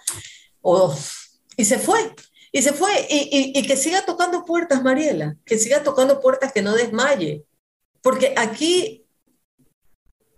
y 1.57 1.65
se 1.65 1.79
fue. 1.79 2.13
Y 2.51 2.61
se 2.61 2.73
fue, 2.73 2.91
y, 3.09 3.53
y, 3.55 3.65
que 3.65 3.77
siga 3.77 4.05
tocando 4.05 4.43
puertas, 4.43 4.83
Mariela, 4.83 5.37
que 5.45 5.57
siga 5.57 5.83
tocando 5.83 6.19
puertas, 6.19 6.51
que 6.51 6.61
no 6.61 6.73
desmaye. 6.73 7.45
Porque 8.01 8.33
aquí 8.35 9.05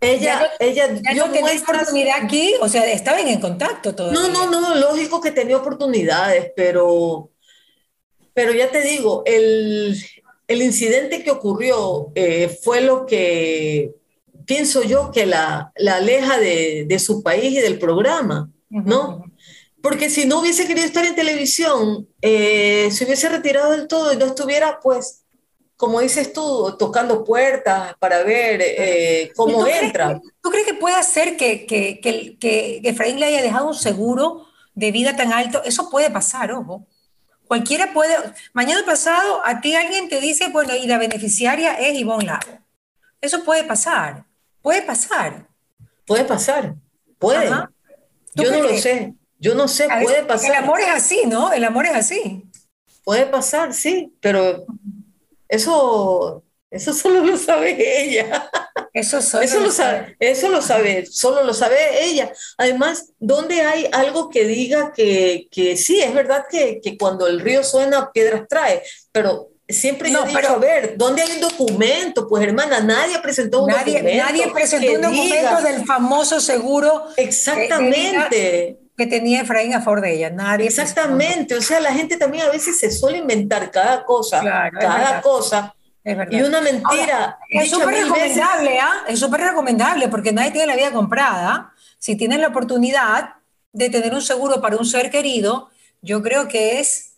ella, 0.04 0.52
ella 0.60 0.94
ya 1.02 1.14
dio 1.14 1.28
no 1.28 1.32
oportunidad 1.32 2.24
aquí, 2.24 2.54
o 2.62 2.68
sea, 2.68 2.92
estaban 2.92 3.28
en 3.28 3.40
contacto. 3.40 3.94
No, 4.12 4.28
no, 4.28 4.50
no, 4.50 4.76
lógico 4.76 5.22
que 5.22 5.32
tenía 5.32 5.58
oportunidades, 5.58 6.52
pero, 6.56 7.32
pero 8.34 8.54
ya 8.54 8.70
te 8.70 8.82
digo, 8.82 9.24
el, 9.26 9.98
el 10.48 10.62
incidente 10.62 11.24
que 11.24 11.32
ocurrió 11.32 12.12
eh, 12.16 12.50
fue 12.64 12.82
lo 12.82 13.06
que 13.06 13.96
pienso 14.46 14.84
yo 14.84 15.12
que 15.12 15.26
la, 15.26 15.72
la 15.78 15.96
aleja 15.96 16.38
de, 16.38 16.86
de, 16.86 17.00
su 17.00 17.24
país 17.24 17.58
y 17.58 17.62
del 17.62 17.80
programa, 17.80 18.52
¿no? 18.70 19.24
Porque 19.84 20.10
si 20.10 20.26
no 20.26 20.40
hubiese 20.40 20.66
querido 20.66 20.88
estar 20.88 21.04
en 21.04 21.14
televisión, 21.14 22.08
eh, 22.22 22.90
se 22.90 23.04
hubiese 23.04 23.28
retirado 23.28 23.72
del 23.72 23.90
todo 23.90 24.14
y 24.14 24.16
no 24.16 24.28
estuviera, 24.28 24.80
pues, 24.80 25.26
como 25.76 26.00
dices 26.00 26.32
tú, 26.32 26.78
tocando 26.80 27.26
puertas 27.26 27.94
para 28.00 28.24
ver 28.24 28.62
eh, 28.64 29.34
cómo 29.36 29.68
entra. 29.68 30.22
¿Tú 30.42 30.50
crees 30.52 30.66
que 30.66 30.76
puede 30.76 31.04
ser 31.04 31.36
que, 31.36 31.66
que, 31.66 32.00
que, 32.00 32.38
que 32.40 32.80
Efraín 32.82 33.20
le 33.20 33.26
haya 33.26 33.42
dejado 33.42 33.68
un 33.68 33.76
seguro 33.76 34.48
de 34.74 34.94
vida 34.94 35.18
tan 35.18 35.34
alto? 35.34 35.62
Eso 35.66 35.90
puede 35.90 36.10
pasar, 36.10 36.54
ojo. 36.54 36.88
Cualquiera 37.46 37.92
puede. 37.92 38.16
Mañana 38.54 38.86
pasado 38.86 39.42
a 39.44 39.60
ti 39.60 39.76
alguien 39.76 40.08
te 40.08 40.22
dice, 40.22 40.48
bueno, 40.48 40.74
y 40.78 40.88
la 40.88 40.98
beneficiaria 40.98 41.74
es 41.74 42.00
Ivonne 42.00 42.28
Lago. 42.28 42.58
Eso 43.20 43.44
puede 43.44 43.66
pasar. 43.66 44.24
Puede 44.62 44.82
pasar. 44.84 45.46
Puede 46.06 46.24
pasar. 46.24 46.76
Puede. 47.20 47.50
Yo 48.34 48.50
no 48.50 48.64
lo 48.64 48.78
sé. 48.78 49.14
Yo 49.44 49.56
no 49.56 49.68
sé, 49.68 49.90
puede 50.02 50.24
pasar. 50.24 50.52
El 50.52 50.56
amor 50.56 50.80
es 50.80 50.88
así, 50.88 51.24
¿no? 51.28 51.52
El 51.52 51.66
amor 51.66 51.86
es 51.86 51.94
así. 51.94 52.46
Puede 53.04 53.26
pasar, 53.26 53.74
sí, 53.74 54.14
pero 54.22 54.66
eso, 55.50 56.46
eso 56.72 56.94
solo 57.02 57.26
lo 57.26 57.38
sabe 57.38 58.04
ella. 58.04 58.50
Eso, 58.94 59.22
solo 59.22 59.44
eso, 59.44 59.60
lo 59.60 59.72
sabe, 59.72 60.16
eso 60.18 60.48
lo 60.48 60.62
sabe, 60.62 61.06
solo 61.08 61.44
lo 61.44 61.54
sabe 61.54 62.06
ella. 62.06 62.32
Además, 62.58 63.12
¿dónde 63.20 63.62
hay 63.62 63.90
algo 63.92 64.30
que 64.30 64.46
diga 64.46 64.94
que, 64.94 65.48
que 65.52 65.76
sí, 65.76 66.00
es 66.00 66.14
verdad 66.14 66.46
que, 66.50 66.80
que, 66.82 66.98
cuando 66.98 67.28
el 67.28 67.42
río 67.42 67.66
suena, 67.66 68.14
piedras 68.14 68.48
trae, 68.48 68.82
pero 69.12 69.50
siempre 69.68 70.10
yo 70.10 70.24
he 70.24 70.28
dicho, 70.30 70.48
a 70.48 70.58
ver, 70.58 70.96
¿dónde 70.96 71.22
hay 71.22 71.32
un 71.32 71.42
documento? 71.42 72.30
Pues 72.30 72.44
hermana, 72.44 72.80
nadie 72.80 73.20
presentó 73.20 73.64
un 73.64 73.72
nadie, 73.72 73.96
documento. 73.96 74.24
Nadie 74.24 74.52
presentó 74.54 74.94
un 74.94 75.02
documento 75.02 75.62
del 75.64 75.86
famoso 75.86 76.40
seguro. 76.40 77.08
Exactamente. 77.18 78.83
Que, 78.98 79.08
tenía 79.08 79.42
Efraín 79.42 79.74
a 79.74 79.82
favor 79.82 80.02
de 80.02 80.14
ella, 80.14 80.30
nadie. 80.30 80.68
Exactamente, 80.68 81.56
o 81.56 81.62
sea, 81.62 81.80
la 81.80 81.94
gente 81.94 82.18
también 82.18 82.46
a 82.46 82.52
veces 82.52 82.80
se 82.80 82.92
suele 82.92 83.18
inventar 83.18 83.72
cada 83.72 84.06
cosa, 84.06 84.42
cada 84.80 85.22
cosa 85.22 85.74
es 86.04 86.18
verdad. 86.18 86.38
Y 86.38 86.42
una 86.42 86.62
mentira. 86.62 86.90
Ahora, 86.90 87.40
es 87.50 87.70
súper 87.70 87.96
recomendable, 87.96 88.80
¿ah? 88.80 89.04
Es 89.08 89.20
súper 89.20 89.42
recomendable 89.42 90.10
porque 90.10 90.34
nadie 90.34 90.52
tiene 90.52 90.68
la 90.68 90.76
vida 90.76 90.92
comprada. 90.92 91.74
Si 91.98 92.18
tienes 92.18 92.40
la 92.40 92.50
oportunidad 92.50 93.36
de 93.72 93.90
tener 93.90 94.14
un 94.14 94.22
seguro 94.22 94.62
para 94.62 94.76
un 94.76 94.86
ser 94.86 95.10
querido, 95.10 95.70
yo 96.02 96.22
creo 96.22 96.48
que 96.50 96.80
es 96.80 97.16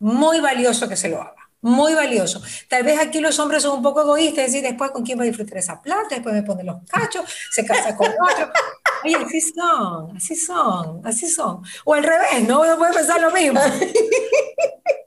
muy 0.00 0.40
valioso 0.40 0.88
que 0.88 0.96
se 0.96 1.08
lo 1.08 1.22
haga. 1.22 1.34
Muy 1.60 1.94
valioso. 1.94 2.42
Tal 2.68 2.82
vez 2.82 2.98
aquí 3.00 3.20
los 3.20 3.38
hombres 3.38 3.62
son 3.62 3.78
un 3.78 3.82
poco 3.82 4.02
egoístas, 4.02 4.46
decir, 4.46 4.62
después 4.62 4.90
con 4.90 5.04
quién 5.04 5.18
va 5.18 5.22
a 5.22 5.26
disfrutar 5.26 5.58
esa 5.58 5.80
plata, 5.80 6.08
después 6.10 6.34
me 6.34 6.42
pone 6.42 6.64
los 6.64 6.76
cachos, 6.88 7.24
se 7.50 7.64
casa 7.64 7.96
con 7.96 8.08
otro. 8.08 8.50
Oye, 9.06 9.16
así 9.24 9.40
son, 9.40 10.16
así 10.16 10.34
son, 10.36 11.00
así 11.04 11.28
son. 11.28 11.62
O 11.84 11.94
al 11.94 12.02
revés, 12.02 12.46
¿no? 12.46 12.62
Uno 12.62 12.76
puede 12.76 12.92
pensar 12.92 13.20
lo 13.20 13.30
mismo. 13.30 13.60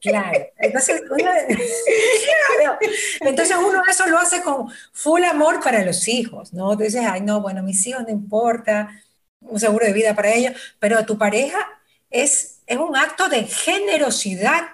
Claro. 0.01 0.47
Entonces 0.57 1.01
uno, 1.09 1.17
Entonces 3.19 3.57
uno 3.57 3.81
eso 3.89 4.07
lo 4.07 4.17
hace 4.17 4.41
con 4.41 4.71
full 4.93 5.23
amor 5.25 5.59
para 5.61 5.83
los 5.83 6.07
hijos, 6.07 6.53
¿no? 6.53 6.77
Tú 6.77 6.83
dices, 6.83 7.05
ay, 7.05 7.19
no, 7.21 7.41
bueno, 7.41 7.63
mis 7.63 7.85
hijos 7.85 8.03
no 8.03 8.09
importa, 8.09 8.89
un 9.41 9.59
seguro 9.59 9.85
de 9.85 9.93
vida 9.93 10.15
para 10.15 10.33
ellos, 10.33 10.53
pero 10.79 11.05
tu 11.05 11.17
pareja 11.17 11.59
es, 12.09 12.61
es 12.65 12.77
un 12.77 12.95
acto 12.95 13.27
de 13.27 13.43
generosidad 13.43 14.69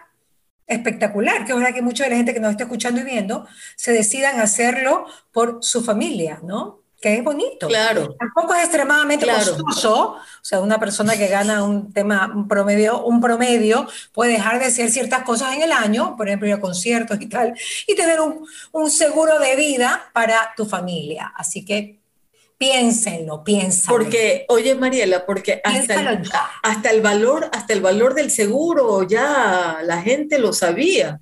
espectacular, 0.67 1.45
que 1.45 1.53
es 1.53 1.57
verdad 1.57 1.73
que 1.73 1.81
mucha 1.81 2.03
de 2.03 2.11
la 2.11 2.17
gente 2.17 2.33
que 2.33 2.39
nos 2.39 2.51
está 2.51 2.63
escuchando 2.65 3.01
y 3.01 3.03
viendo 3.03 3.47
se 3.75 3.93
decidan 3.93 4.39
hacerlo 4.39 5.07
por 5.31 5.59
su 5.61 5.83
familia, 5.83 6.39
¿no? 6.43 6.84
Que 7.05 7.17
es 7.17 7.23
bonito. 7.23 7.67
Claro. 7.67 8.15
Tampoco 8.17 8.55
es 8.55 8.63
extremadamente 8.63 9.27
costoso. 9.27 10.15
O 10.15 10.41
sea, 10.41 10.59
una 10.59 10.79
persona 10.79 11.15
que 11.15 11.27
gana 11.27 11.63
un 11.63 11.93
tema, 11.93 12.31
un 12.33 12.47
promedio, 12.47 13.03
un 13.03 13.21
promedio 13.21 13.87
puede 14.11 14.31
dejar 14.31 14.57
de 14.57 14.65
hacer 14.65 14.89
ciertas 14.89 15.21
cosas 15.21 15.53
en 15.53 15.61
el 15.61 15.71
año, 15.71 16.15
por 16.17 16.27
ejemplo, 16.27 16.47
ir 16.47 16.55
a 16.55 16.59
conciertos 16.59 17.21
y 17.21 17.27
tal, 17.27 17.53
y 17.85 17.93
tener 17.93 18.19
un, 18.19 18.47
un 18.71 18.89
seguro 18.89 19.37
de 19.37 19.55
vida 19.55 20.09
para 20.13 20.51
tu 20.57 20.65
familia. 20.65 21.31
Así 21.37 21.63
que 21.63 21.99
piénsenlo, 22.57 23.43
piénsenlo. 23.43 23.99
Porque, 23.99 24.47
oye 24.49 24.73
Mariela, 24.73 25.27
porque 25.27 25.61
hasta 25.63 26.09
el, 26.09 26.23
hasta 26.63 26.89
el, 26.89 27.01
valor, 27.01 27.51
hasta 27.53 27.71
el 27.71 27.81
valor 27.81 28.15
del 28.15 28.31
seguro 28.31 29.03
ya 29.03 29.77
la 29.83 30.01
gente 30.01 30.39
lo 30.39 30.53
sabía. 30.53 31.21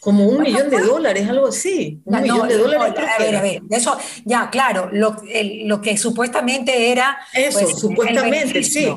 Como 0.00 0.26
un 0.26 0.42
millón 0.42 0.70
de 0.70 0.80
dólares, 0.80 1.28
algo 1.28 1.48
así. 1.48 2.00
Un 2.06 2.22
millón 2.22 2.48
de 2.48 2.56
dólares. 2.56 2.94
a 2.96 3.22
ver, 3.22 3.36
a 3.36 3.42
ver, 3.42 3.62
eso, 3.68 3.98
ya, 4.24 4.48
claro, 4.48 4.88
lo, 4.92 5.16
lo 5.64 5.80
que 5.82 5.98
supuestamente 5.98 6.90
era. 6.90 7.18
Eso, 7.34 7.60
pues, 7.60 7.78
supuestamente, 7.78 8.62
sí. 8.62 8.90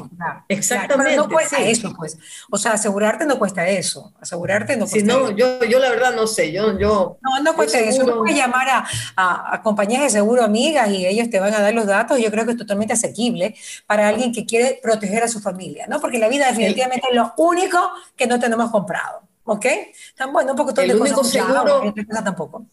Exactamente. 0.47 1.17
no 1.17 1.27
cuesta 1.27 1.59
eso, 1.59 1.93
pues. 1.97 2.17
O 2.49 2.57
sea, 2.57 2.73
asegurarte 2.73 3.25
no 3.25 3.37
cuesta 3.37 3.67
eso. 3.67 4.13
Asegurarte 4.21 4.77
no 4.77 4.87
cuesta 4.87 5.13
no, 5.13 5.31
Yo, 5.31 5.63
yo 5.65 5.79
la 5.79 5.89
verdad 5.89 6.15
no 6.15 6.25
sé. 6.25 6.53
Yo, 6.53 6.79
yo, 6.79 7.17
no, 7.21 7.43
no 7.43 7.53
cuesta 7.53 7.79
eso. 7.79 8.05
Tú 8.05 8.19
puedes 8.19 8.37
llamar 8.37 8.69
a, 8.69 8.85
a, 9.17 9.55
a, 9.55 9.61
compañías 9.61 10.03
de 10.03 10.09
seguro 10.09 10.43
amigas 10.43 10.89
y 10.89 11.05
ellos 11.05 11.29
te 11.29 11.39
van 11.39 11.53
a 11.53 11.59
dar 11.59 11.73
los 11.73 11.85
datos. 11.85 12.17
Yo 12.19 12.31
creo 12.31 12.45
que 12.45 12.51
es 12.51 12.57
totalmente 12.57 12.93
asequible 12.93 13.55
para 13.85 14.07
alguien 14.07 14.31
que 14.31 14.45
quiere 14.45 14.79
proteger 14.81 15.23
a 15.23 15.27
su 15.27 15.41
familia, 15.41 15.85
¿no? 15.87 15.99
Porque 15.99 16.17
la 16.17 16.29
vida 16.29 16.47
definitivamente 16.47 17.07
es 17.09 17.15
lo 17.15 17.33
único 17.35 17.77
que 18.15 18.25
no 18.25 18.39
tenemos 18.39 18.71
comprado. 18.71 19.22
¿Ok? 19.43 19.65
Tan 20.15 20.31
bueno, 20.33 20.51
un 20.51 20.57
poco 20.57 20.79
el 20.81 20.95
único 20.95 21.23
seguro, 21.23 21.93
tampoco. 22.23 22.65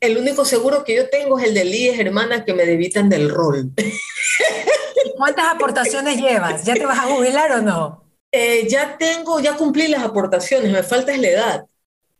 El 0.00 0.18
único 0.18 0.44
seguro 0.44 0.84
que 0.84 0.94
yo 0.94 1.08
tengo 1.08 1.38
es 1.38 1.46
el 1.46 1.54
del 1.54 1.74
IES, 1.74 1.98
hermana, 1.98 2.44
que 2.44 2.52
me 2.52 2.66
debitan 2.66 3.08
del 3.08 3.30
rol. 3.30 3.70
¿Cuántas 5.16 5.46
aportaciones 5.54 6.20
llevas? 6.20 6.64
¿Ya 6.64 6.74
te 6.74 6.84
vas 6.84 6.98
a 6.98 7.02
jubilar 7.02 7.52
o 7.52 7.62
no? 7.62 8.04
Eh, 8.30 8.66
ya 8.68 8.98
tengo, 8.98 9.40
ya 9.40 9.56
cumplí 9.56 9.88
las 9.88 10.02
aportaciones, 10.02 10.70
me 10.72 10.82
falta 10.82 11.16
la 11.16 11.28
edad. 11.28 11.66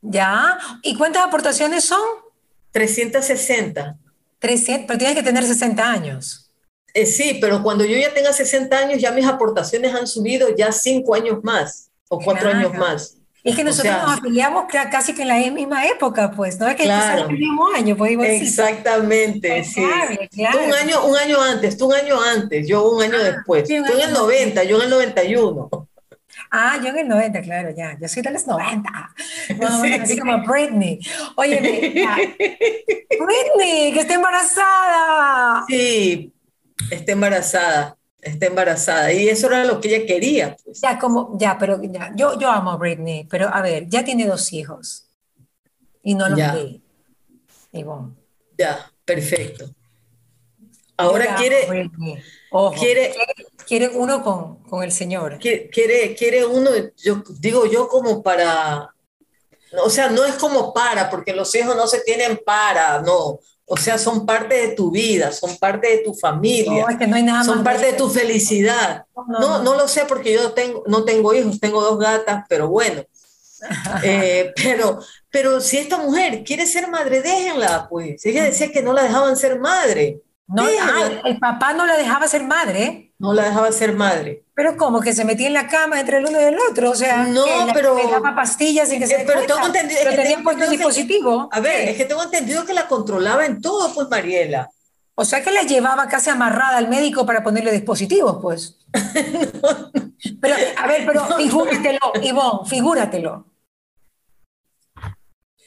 ¿Ya? 0.01 0.59
¿Y 0.83 0.97
cuántas 0.97 1.27
aportaciones 1.27 1.85
son? 1.85 2.01
360. 2.71 3.97
300, 4.39 4.87
pero 4.87 4.99
tienes 4.99 5.17
que 5.17 5.23
tener 5.23 5.45
60 5.45 5.91
años. 5.91 6.51
Eh, 6.93 7.07
sí, 7.07 7.39
pero 7.41 7.63
cuando 7.63 7.85
yo 7.85 7.97
ya 7.97 8.15
tenga 8.15 8.33
60 8.33 8.79
años, 8.79 9.01
ya 9.01 9.11
mis 9.11 9.27
aportaciones 9.27 9.93
han 9.93 10.07
subido 10.07 10.55
ya 10.55 10.71
5 10.71 11.15
años 11.15 11.39
más 11.43 11.91
o 12.09 12.21
4 12.21 12.51
años 12.51 12.75
más. 12.75 13.17
Es 13.45 13.55
que 13.55 13.63
nosotros 13.63 13.95
nos 14.03 14.19
afiliamos 14.19 14.65
casi 14.91 15.15
que 15.15 15.21
en 15.21 15.29
la 15.29 15.37
misma 15.51 15.85
época, 15.87 16.31
pues, 16.31 16.59
¿no? 16.59 16.67
Es 16.67 16.77
que 16.77 16.85
claro, 16.85 17.29
el 17.29 17.39
mismo 17.39 17.69
año, 17.69 17.95
pues 17.95 18.17
Exactamente, 18.19 19.63
sí. 19.65 19.85
Claro, 20.33 20.59
Tú 20.59 20.65
un 20.65 20.73
año, 20.73 21.05
un 21.05 21.15
año 21.15 21.43
antes, 21.43 21.77
tú 21.77 21.89
un 21.89 21.95
año 21.95 22.19
antes, 22.23 22.67
yo 22.67 22.91
un 22.91 23.03
año 23.03 23.19
ah, 23.21 23.23
después. 23.23 23.69
tú 23.69 23.75
en 23.75 24.01
el 24.01 24.15
90, 24.15 24.65
yo 24.65 24.79
en 24.79 24.83
el 24.85 24.91
91. 24.91 25.89
Ah, 26.51 26.79
yo 26.83 26.89
en 26.89 26.99
el 26.99 27.09
90, 27.09 27.43
claro, 27.43 27.69
ya. 27.77 27.99
Yo 28.01 28.09
soy 28.09 28.23
de 28.23 28.31
los 28.31 28.47
90. 28.47 29.15
No, 29.61 29.83
sí, 29.83 29.93
así 29.93 30.19
como 30.19 30.43
Britney. 30.47 30.99
Oye, 31.37 31.61
Britney, 33.11 33.93
que 33.93 34.01
está 34.01 34.15
embarazada. 34.15 35.65
Sí, 35.69 36.33
está 36.91 37.13
embarazada 37.13 37.95
está 38.25 38.47
embarazada 38.47 39.13
y 39.13 39.29
eso 39.29 39.47
era 39.47 39.65
lo 39.65 39.81
que 39.81 39.95
ella 39.95 40.07
quería. 40.07 40.57
Pues. 40.65 40.81
Ya, 40.81 40.99
como, 40.99 41.37
ya, 41.39 41.57
pero 41.59 41.81
ya, 41.83 42.13
yo, 42.17 42.39
yo 42.39 42.51
amo 42.51 42.73
a 42.73 42.77
Britney, 42.77 43.25
pero 43.25 43.49
a 43.53 43.63
ver, 43.63 43.89
ya 43.89 44.05
tiene 44.05 44.27
dos 44.27 44.53
hijos 44.53 45.07
y 46.03 46.15
no 46.15 46.29
los 46.29 46.39
ve. 46.39 46.81
Ya, 48.57 48.91
perfecto. 49.05 49.71
Ahora 50.97 51.35
quiere, 51.35 51.91
quiere, 52.79 53.15
quiere, 53.67 53.89
uno 53.89 54.23
con, 54.23 54.63
con 54.63 54.85
el 54.85 54.93
Señor. 54.93 55.39
Quiere, 55.39 56.15
quiere 56.15 56.47
uno, 56.47 56.71
yo 56.97 57.25
digo 57.41 57.67
yo 57.67 57.89
como 57.89 58.23
para, 58.23 58.95
o 59.83 59.91
sea, 59.91 60.09
no 60.09 60.25
es 60.25 60.37
como 60.37 60.73
para, 60.73 61.11
porque 61.11 61.33
los 61.33 61.53
hijos 61.57 61.75
no 61.75 61.89
se 61.89 62.01
tienen 62.03 62.41
para, 62.47 63.03
no, 63.03 63.41
o 63.67 63.77
sea, 63.77 63.97
son 63.97 64.27
parte 64.27 64.55
de 64.55 64.75
tu 64.75 64.91
vida, 64.91 65.33
son 65.33 65.57
parte 65.57 65.89
de 65.89 65.99
tu 65.99 66.15
familia, 66.15 66.87
son 67.45 67.65
parte 67.65 67.87
de 67.87 67.93
tu 67.95 68.11
felicidad. 68.11 69.07
No, 69.27 69.63
no, 69.63 69.75
lo 69.75 69.89
sé 69.89 70.05
porque 70.07 70.35
yo 70.35 70.53
tengo, 70.53 70.85
no 70.87 71.05
tengo 71.05 71.33
hijos, 71.33 71.59
tengo 71.59 71.81
dos 71.83 71.99
gatas, 71.99 72.45
pero 72.49 72.69
bueno. 72.69 73.03
Eh, 74.03 74.53
pero, 74.57 74.99
pero 75.31 75.59
si 75.59 75.79
esta 75.79 75.97
mujer 75.97 76.45
quiere 76.45 76.67
ser 76.67 76.87
madre, 76.89 77.23
déjenla, 77.23 77.89
pues. 77.89 78.27
Ella 78.27 78.45
decía 78.45 78.71
que 78.71 78.83
no 78.83 78.93
la 78.93 79.05
dejaban 79.05 79.39
ser 79.39 79.59
madre. 79.59 80.21
No, 80.47 80.69
el 80.69 81.39
papá 81.39 81.73
no 81.73 81.87
la 81.87 81.97
dejaba 81.97 82.29
ser 82.29 82.45
madre. 82.45 83.15
No 83.19 83.33
la 83.33 83.45
dejaba 83.45 83.73
ser 83.73 83.95
madre. 83.95 84.44
Pero 84.55 84.77
como 84.77 85.01
que 85.01 85.13
se 85.13 85.25
metía 85.25 85.49
en 85.49 85.55
la 85.55 85.67
cama 85.67 85.99
entre 85.99 86.19
el 86.19 86.27
uno 86.27 86.41
y 86.41 86.45
el 86.45 86.57
otro, 86.71 86.91
o 86.91 86.95
sea, 86.95 87.25
no, 87.25 87.45
pero 87.73 87.97
le 87.97 88.09
daba 88.09 88.37
pastillas 88.37 88.93
y 88.93 89.01
que 89.01 89.07
se 89.07 89.25
pero 89.27 89.43
tengo 89.43 89.67
entendido, 89.67 90.01
pero 90.05 90.23
tenía 90.23 90.43
puesto 90.43 90.71
dispositivo. 90.71 91.49
A 91.51 91.61
ver, 91.61 91.89
es 91.89 91.97
que 91.97 92.05
tengo 92.05 92.23
entendido 92.23 92.65
que 92.65 92.73
la 92.73 92.87
controlaba 92.87 93.45
en 93.47 93.61
todo, 93.61 93.93
pues 93.93 94.09
Mariela. 94.09 94.71
O 95.17 95.25
sea 95.25 95.43
que 95.43 95.51
la 95.51 95.63
llevaba 95.63 96.09
casi 96.09 96.31
amarrada 96.31 96.77
al 96.77 96.89
médico 96.89 97.27
para 97.27 97.43
ponerle 97.43 97.73
dispositivos, 97.73 98.39
pues. 98.41 98.79
Pero, 100.41 100.55
a 100.79 100.87
ver, 100.87 101.05
pero 101.05 101.25
figúratelo, 101.37 101.99
Ivonne, 102.23 102.69
figúratelo. 102.69 103.45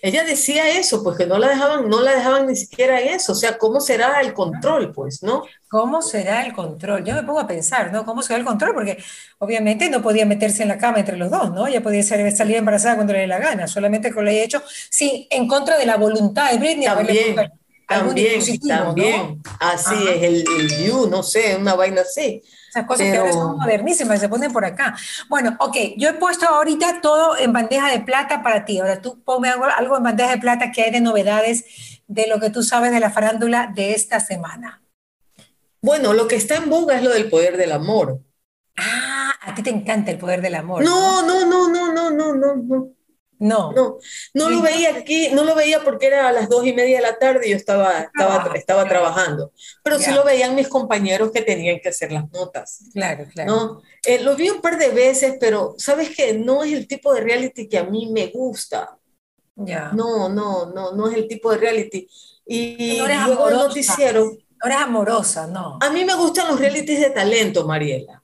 Ella 0.08 0.24
decía 0.24 0.70
eso, 0.70 1.04
pues 1.04 1.18
que 1.18 1.26
no 1.26 1.38
la 1.38 1.50
dejaban, 1.50 1.90
no 1.90 2.02
la 2.02 2.16
dejaban 2.16 2.48
ni 2.48 2.56
siquiera 2.56 3.02
eso. 3.02 3.34
O 3.34 3.36
sea, 3.36 3.58
¿cómo 3.58 3.82
será 3.82 4.22
el 4.22 4.34
control, 4.34 4.94
pues, 4.94 5.22
no? 5.22 5.44
¿Cómo 5.68 6.02
será 6.02 6.46
el 6.46 6.54
control? 6.54 7.04
Yo 7.04 7.14
me 7.14 7.24
pongo 7.24 7.42
a 7.42 7.48
pensar, 7.48 7.92
¿no? 7.92 8.06
¿Cómo 8.06 8.22
será 8.22 8.40
el 8.40 8.46
control? 8.46 8.74
Porque 8.74 9.04
obviamente 9.40 9.90
no 9.90 10.02
podía 10.02 10.26
meterse 10.26 10.64
en 10.64 10.70
la 10.70 10.78
cama 10.78 11.00
entre 11.00 11.18
los 11.18 11.30
dos, 11.30 11.52
¿no? 11.52 11.68
Ella 11.68 11.84
podía 11.84 12.04
salir 12.04 12.56
embarazada 12.56 12.96
cuando 12.96 13.12
le 13.12 13.20
dé 13.20 13.28
la 13.28 13.40
gana, 13.40 13.68
solamente 13.68 14.14
con 14.14 14.24
lo 14.24 14.32
haya 14.32 14.44
hecho, 14.44 14.64
sí, 14.90 15.28
en 15.30 15.46
contra 15.46 15.78
de 15.78 15.86
la 15.86 15.98
voluntad 15.98 16.52
de 16.52 16.58
Britney. 16.58 16.86
También, 16.86 17.36
también, 17.86 18.42
también. 18.66 19.42
Así 19.60 20.08
es, 20.08 20.24
el, 20.24 20.46
el 20.58 20.68
view, 20.68 21.10
no 21.10 21.22
sé, 21.22 21.58
una 21.58 21.76
vaina 21.76 22.02
así. 22.02 22.42
Esas 22.70 22.86
cosas 22.86 23.08
que 23.08 23.18
ahora 23.18 23.32
son 23.32 23.58
modernísimas, 23.58 24.20
se 24.20 24.30
ponen 24.30 24.52
por 24.52 24.66
acá. 24.66 24.96
Bueno, 25.30 25.56
ok, 25.60 25.76
yo 25.98 26.10
he 26.10 26.14
puesto 26.14 26.48
ahorita 26.48 27.02
todo 27.02 27.38
en 27.38 27.54
bandeja 27.54 27.90
de 27.90 28.02
plata 28.02 28.44
para 28.44 28.66
ti. 28.66 28.80
Ahora 28.80 29.02
tú 29.02 29.22
ponme 29.24 29.50
algo, 29.50 29.66
algo 29.66 29.98
en 29.98 30.04
bandeja 30.04 30.32
de 30.32 30.38
plata 30.38 30.72
que 30.72 30.84
hay 30.84 30.92
de 30.92 31.02
novedades 31.02 31.66
de 32.08 32.28
lo 32.28 32.40
que 32.40 32.50
tú 32.50 32.64
sabes 32.64 32.92
de 32.92 33.00
la 33.00 33.10
farándula 33.10 33.72
de 33.74 33.94
esta 33.94 34.20
semana. 34.20 34.82
Bueno, 35.82 36.14
lo 36.14 36.28
que 36.28 36.36
está 36.36 36.56
en 36.56 36.70
boga 36.70 36.98
es 36.98 37.04
lo 37.04 37.12
del 37.12 37.30
poder 37.30 37.56
del 37.58 37.72
amor. 37.72 38.22
Ah, 38.78 39.34
a 39.42 39.56
ti 39.56 39.64
te 39.64 39.70
encanta 39.70 40.12
el 40.12 40.18
poder 40.18 40.42
del 40.42 40.56
amor. 40.56 40.84
No, 40.84 41.24
no, 41.24 41.46
no, 41.46 41.70
no, 41.70 41.92
no, 41.94 42.12
no, 42.12 42.34
no, 42.34 42.56
no. 42.56 42.56
No. 42.56 42.97
No, 43.40 43.98
no 44.34 44.50
lo 44.50 44.62
veía 44.62 44.96
aquí, 44.98 45.30
no 45.32 45.44
lo 45.44 45.54
veía 45.56 45.84
porque 45.84 46.08
era 46.08 46.28
a 46.28 46.32
las 46.32 46.50
dos 46.50 46.66
y 46.66 46.74
media 46.74 46.98
de 46.98 47.04
la 47.04 47.18
tarde 47.20 47.48
y 47.48 47.52
yo 47.52 47.56
estaba, 47.58 48.00
estaba, 48.02 48.36
Ah, 48.44 48.52
estaba 48.56 48.88
trabajando. 48.88 49.52
Pero 49.84 50.00
sí 50.00 50.12
lo 50.12 50.24
veían 50.24 50.56
mis 50.56 50.68
compañeros 50.68 51.32
que 51.32 51.42
tenían 51.42 51.80
que 51.80 51.90
hacer 51.90 52.12
las 52.12 52.30
notas. 52.32 52.80
Claro, 52.94 53.26
claro. 53.32 53.56
¿no? 53.56 53.82
Eh, 54.04 54.20
lo 54.24 54.36
vi 54.36 54.50
un 54.50 54.62
par 54.62 54.78
de 54.78 54.90
veces, 54.90 55.36
pero 55.40 55.76
sabes 55.78 56.16
que 56.16 56.34
no 56.34 56.64
es 56.64 56.74
el 56.74 56.88
tipo 56.88 57.14
de 57.14 57.22
reality 57.22 57.68
que 57.68 57.78
a 57.78 57.84
mí 57.84 58.10
me 58.12 58.28
gusta. 58.28 58.98
Ya. 59.56 59.92
No, 59.94 60.30
no, 60.30 60.68
no, 60.68 60.92
no 60.94 61.08
es 61.10 61.16
el 61.18 61.28
tipo 61.28 61.52
de 61.52 61.58
reality. 61.58 62.08
Y 62.46 62.98
No 63.00 63.08
luego 63.08 63.50
el 63.50 63.56
noticiero, 63.58 64.24
No 64.26 64.38
eres 64.70 64.78
amorosa, 64.80 65.48
no. 65.48 65.78
a 65.82 65.90
mí 65.90 66.06
me 66.06 66.16
gustan 66.16 66.48
los 66.48 66.60
realities 66.60 67.00
de 67.02 67.10
talento, 67.10 67.66
Mariela. 67.68 68.24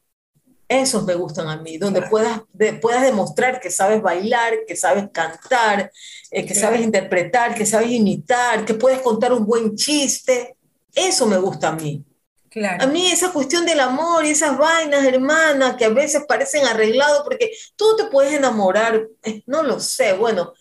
Esos 0.68 1.04
me 1.06 1.14
gustan 1.16 1.48
a 1.50 1.58
mí, 1.58 1.78
donde 1.78 2.00
Claro. 2.00 2.12
puedas, 2.12 2.42
de- 2.54 2.74
puedas 2.74 3.02
demostrar 3.04 3.60
que 3.60 3.70
sabes 3.70 4.02
bailar, 4.02 4.54
que 4.68 4.76
sabes 4.76 5.06
cantar, 5.12 5.92
eh, 6.32 6.46
que 6.46 6.54
Claro. 6.54 6.68
sabes 6.68 6.82
interpretar, 6.82 7.54
que 7.54 7.66
sabes 7.66 7.92
imitar, 7.92 8.66
que 8.66 8.74
puedes 8.74 9.00
contar 9.02 9.34
un 9.34 9.46
buen 9.46 9.76
chiste. 9.76 10.56
Eso 10.96 11.26
me 11.28 11.38
gusta 11.38 11.70
a 11.70 11.72
mí. 11.76 12.04
Claro. 12.50 12.84
A 12.84 12.88
mí 12.88 13.08
esa 13.08 13.32
cuestión 13.34 13.66
del 13.66 13.80
amor 13.80 14.26
y 14.26 14.30
esas 14.30 14.58
vainas, 14.58 15.04
hermana, 15.06 15.76
que 15.76 15.86
a 15.86 15.90
veces 15.90 16.24
parecen 16.28 16.66
arreglados 16.66 17.22
porque 17.24 17.52
tú 17.76 17.96
te 17.98 18.06
puedes 18.06 18.34
enamorar, 18.34 19.08
eh, 19.24 19.42
no 19.48 19.64
lo 19.64 19.80
sé, 19.80 20.14
bueno, 20.14 20.54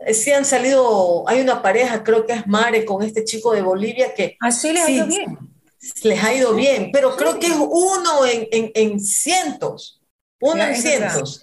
eh, 0.00 0.12
sí 0.14 0.30
han 0.30 0.44
salido, 0.44 1.26
hay 1.28 1.40
una 1.40 1.60
pareja, 1.62 2.04
creo 2.04 2.26
que 2.26 2.34
es 2.34 2.46
Mare 2.46 2.84
con 2.84 3.02
este 3.02 3.24
chico 3.24 3.52
de 3.52 3.62
Bolivia 3.62 4.14
que 4.14 4.36
Así 4.40 4.72
les 4.72 4.82
ha 4.82 4.86
sí, 4.86 4.92
ido 4.94 5.06
bien. 5.06 5.38
Les 6.02 6.22
ha 6.22 6.32
ido 6.34 6.54
bien, 6.54 6.90
pero 6.92 7.16
creo 7.16 7.38
que 7.38 7.46
es 7.48 7.56
uno 7.58 8.24
en, 8.26 8.46
en- 8.52 8.70
en 8.74 9.00
cientos, 9.00 10.00
uno 10.40 10.56
Ya, 10.58 10.74
en 10.74 10.82
verdad. 10.82 11.10
cientos. 11.10 11.42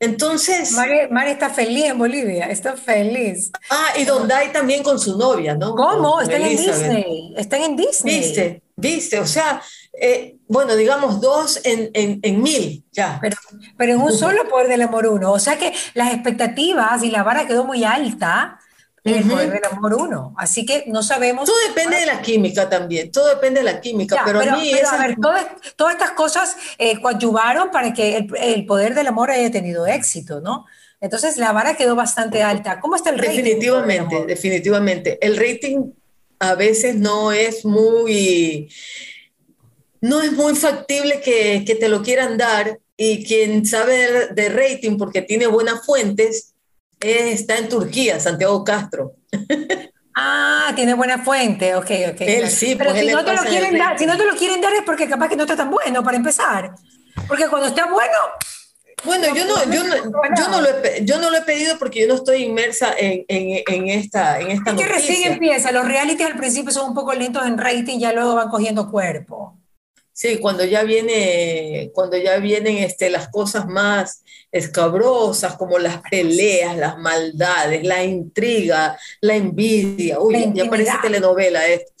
Entonces, 0.00 0.72
Mari, 0.72 1.08
Mari 1.10 1.30
está 1.30 1.48
feliz 1.50 1.84
en 1.84 1.98
Bolivia, 1.98 2.46
está 2.46 2.76
feliz. 2.76 3.52
ah, 3.70 3.90
y 3.96 4.04
Donday 4.04 4.50
también 4.52 4.82
con 4.82 4.98
su 4.98 5.16
novia, 5.16 5.54
¿no? 5.54 5.76
¿Cómo? 5.76 6.14
Con 6.14 6.22
Están 6.24 6.42
en. 6.42 6.56
Disney. 6.56 7.34
Están 7.36 7.62
en 7.62 7.76
Disney. 7.76 8.18
Viste, 8.18 8.62
viste, 8.74 9.20
o 9.20 9.26
sea, 9.26 9.62
eh, 10.00 10.38
bueno, 10.48 10.74
digamos 10.74 11.20
dos 11.20 11.60
en, 11.64 11.90
en, 11.94 12.18
en 12.22 12.42
mil, 12.42 12.84
ya. 12.90 13.18
Pero, 13.22 13.36
pero 13.78 13.92
en 13.92 14.00
un 14.00 14.12
solo 14.12 14.48
poder 14.48 14.66
del 14.66 14.82
amor 14.82 15.06
uno. 15.06 15.30
O 15.30 15.38
sea 15.38 15.56
que 15.56 15.72
las 15.94 16.12
expectativas 16.12 17.04
y 17.04 17.10
la 17.12 17.22
vara 17.22 17.46
quedó 17.46 17.62
muy 17.64 17.84
alta 17.84 18.58
el 19.04 19.28
poder 19.28 19.50
del 19.50 19.64
amor 19.64 19.94
uno. 19.94 20.34
Así 20.36 20.64
que 20.64 20.84
no 20.86 21.02
sabemos. 21.02 21.46
Todo 21.46 21.56
depende 21.68 21.96
de 21.96 22.06
la 22.06 22.22
química 22.22 22.68
también, 22.68 23.10
todo 23.10 23.28
depende 23.28 23.60
de 23.60 23.64
la 23.64 23.80
química, 23.80 24.16
Ya, 24.16 24.24
pero, 24.24 24.40
a 24.40 24.56
mí 24.56 24.70
pero, 24.72 24.88
a 24.88 24.98
ver, 24.98 25.16
todas, 25.20 25.46
todas 25.76 25.94
estas 25.94 26.12
cosas 26.12 26.56
eh, 26.78 27.00
coadyuvaron 27.00 27.70
para 27.70 27.92
que 27.92 28.16
el, 28.16 28.30
el 28.38 28.66
poder 28.66 28.94
del 28.94 29.08
amor 29.08 29.30
haya 29.30 29.50
tenido 29.50 29.86
éxito, 29.86 30.40
¿no? 30.40 30.66
Entonces 31.00 31.36
la 31.36 31.50
vara 31.50 31.74
quedó 31.76 31.96
bastante 31.96 32.44
alta. 32.44 32.78
¿Cómo 32.78 32.94
está 32.94 33.10
el 33.10 33.18
rating? 33.18 33.38
definitivamente, 33.38 34.24
definitivamente. 34.24 35.18
El 35.20 35.36
rating 35.36 35.90
a 36.38 36.54
veces 36.54 36.94
no 36.94 37.32
es 37.32 37.64
muy, 37.64 38.72
no 40.00 40.22
es 40.22 40.32
muy 40.32 40.54
factible 40.54 41.20
que, 41.20 41.64
que 41.66 41.74
te 41.74 41.88
lo 41.88 42.02
quieran 42.02 42.38
dar 42.38 42.78
y 42.96 43.24
quien 43.24 43.66
sabe 43.66 43.94
de, 43.96 44.26
de 44.28 44.48
rating 44.48 44.96
porque 44.96 45.22
tiene 45.22 45.48
buenas 45.48 45.84
fuentes 45.84 46.51
está 47.02 47.58
en 47.58 47.68
Turquía, 47.68 48.18
Santiago 48.20 48.64
Castro. 48.64 49.14
Ah, 50.14 50.72
tiene 50.76 50.94
buena 50.94 51.24
fuente, 51.24 51.74
ok, 51.74 51.90
ok. 52.12 52.20
Él 52.20 52.36
claro. 52.38 52.48
sí, 52.50 52.74
Pero 52.76 52.90
pues, 52.90 53.02
si 53.02 53.10
no, 53.10 53.24
te 53.24 53.34
lo 53.34 53.42
quieren 53.42 53.78
dar, 53.78 53.98
si 53.98 54.06
no 54.06 54.16
te 54.16 54.26
lo 54.26 54.36
quieren 54.36 54.60
dar 54.60 54.72
es 54.74 54.82
porque 54.84 55.08
capaz 55.08 55.28
que 55.28 55.36
no 55.36 55.44
está 55.44 55.56
tan 55.56 55.70
bueno 55.70 56.02
para 56.04 56.16
empezar. 56.16 56.74
Porque 57.26 57.48
cuando 57.48 57.68
está 57.68 57.86
bueno, 57.86 58.18
Bueno, 59.04 59.34
yo 59.34 59.44
no, 59.46 59.64
yo 59.72 59.82
no, 59.84 59.96
yo 59.96 60.48
no, 60.48 60.60
lo, 60.60 60.68
he, 60.68 61.04
yo 61.04 61.18
no 61.18 61.30
lo 61.30 61.38
he 61.38 61.42
pedido 61.42 61.78
porque 61.78 62.02
yo 62.02 62.08
no 62.08 62.14
estoy 62.14 62.44
inmersa 62.44 62.94
en, 62.96 63.24
en, 63.26 63.62
en 63.66 63.88
esta, 63.88 64.38
en 64.38 64.50
esta 64.50 64.70
es 64.70 64.76
que 64.76 64.84
recién 64.86 65.18
noticia. 65.20 65.32
empieza. 65.32 65.72
Los 65.72 65.86
realities 65.86 66.26
al 66.26 66.36
principio 66.36 66.70
son 66.72 66.90
un 66.90 66.94
poco 66.94 67.12
lentos 67.14 67.44
en 67.46 67.58
rating, 67.58 67.98
ya 67.98 68.12
luego 68.12 68.34
van 68.34 68.48
cogiendo 68.48 68.90
cuerpo. 68.90 69.58
Sí, 70.12 70.38
cuando 70.38 70.64
ya 70.64 70.82
viene, 70.82 71.90
cuando 71.94 72.16
ya 72.16 72.36
vienen 72.36 72.78
este, 72.78 73.08
las 73.08 73.28
cosas 73.28 73.66
más 73.66 74.22
escabrosas, 74.50 75.56
como 75.56 75.78
las 75.78 76.02
peleas, 76.10 76.76
las 76.76 76.98
maldades, 76.98 77.82
la 77.84 78.04
intriga, 78.04 78.98
la 79.20 79.34
envidia. 79.34 80.20
Uy, 80.20 80.52
ya 80.54 80.68
parece 80.68 80.92
telenovela 81.00 81.66
esto. 81.66 81.92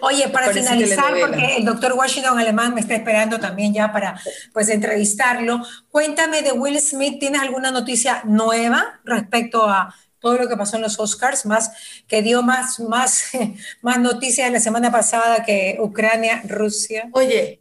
Oye, 0.00 0.28
para 0.28 0.46
Parece 0.46 0.68
finalizar, 0.68 1.14
porque 1.20 1.56
el 1.56 1.64
doctor 1.64 1.92
Washington 1.92 2.38
Alemán 2.38 2.74
me 2.74 2.80
está 2.80 2.94
esperando 2.94 3.38
también 3.38 3.72
ya 3.72 3.92
para 3.92 4.20
pues 4.52 4.68
entrevistarlo, 4.68 5.62
cuéntame 5.90 6.42
de 6.42 6.52
Will 6.52 6.80
Smith, 6.80 7.18
¿tienes 7.20 7.40
alguna 7.40 7.70
noticia 7.70 8.22
nueva 8.24 9.00
respecto 9.04 9.66
a 9.66 9.94
todo 10.20 10.36
lo 10.36 10.48
que 10.48 10.56
pasó 10.56 10.76
en 10.76 10.82
los 10.82 10.98
Oscars, 10.98 11.46
más 11.46 11.70
que 12.06 12.22
dio 12.22 12.42
más, 12.42 12.80
más, 12.80 13.30
más 13.82 14.00
noticias 14.00 14.50
la 14.52 14.60
semana 14.60 14.90
pasada 14.90 15.44
que 15.44 15.78
Ucrania, 15.80 16.42
Rusia? 16.46 17.08
Oye, 17.12 17.60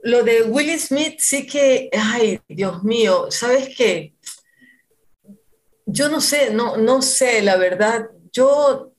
lo 0.00 0.22
de 0.22 0.42
Will 0.42 0.78
Smith 0.78 1.16
sí 1.18 1.46
que, 1.46 1.90
ay, 1.92 2.40
Dios 2.48 2.82
mío, 2.84 3.26
¿sabes 3.30 3.74
qué? 3.76 4.14
Yo 5.84 6.08
no 6.08 6.20
sé, 6.20 6.52
no, 6.52 6.76
no 6.76 7.02
sé, 7.02 7.42
la 7.42 7.56
verdad. 7.56 8.10
Yo, 8.32 8.92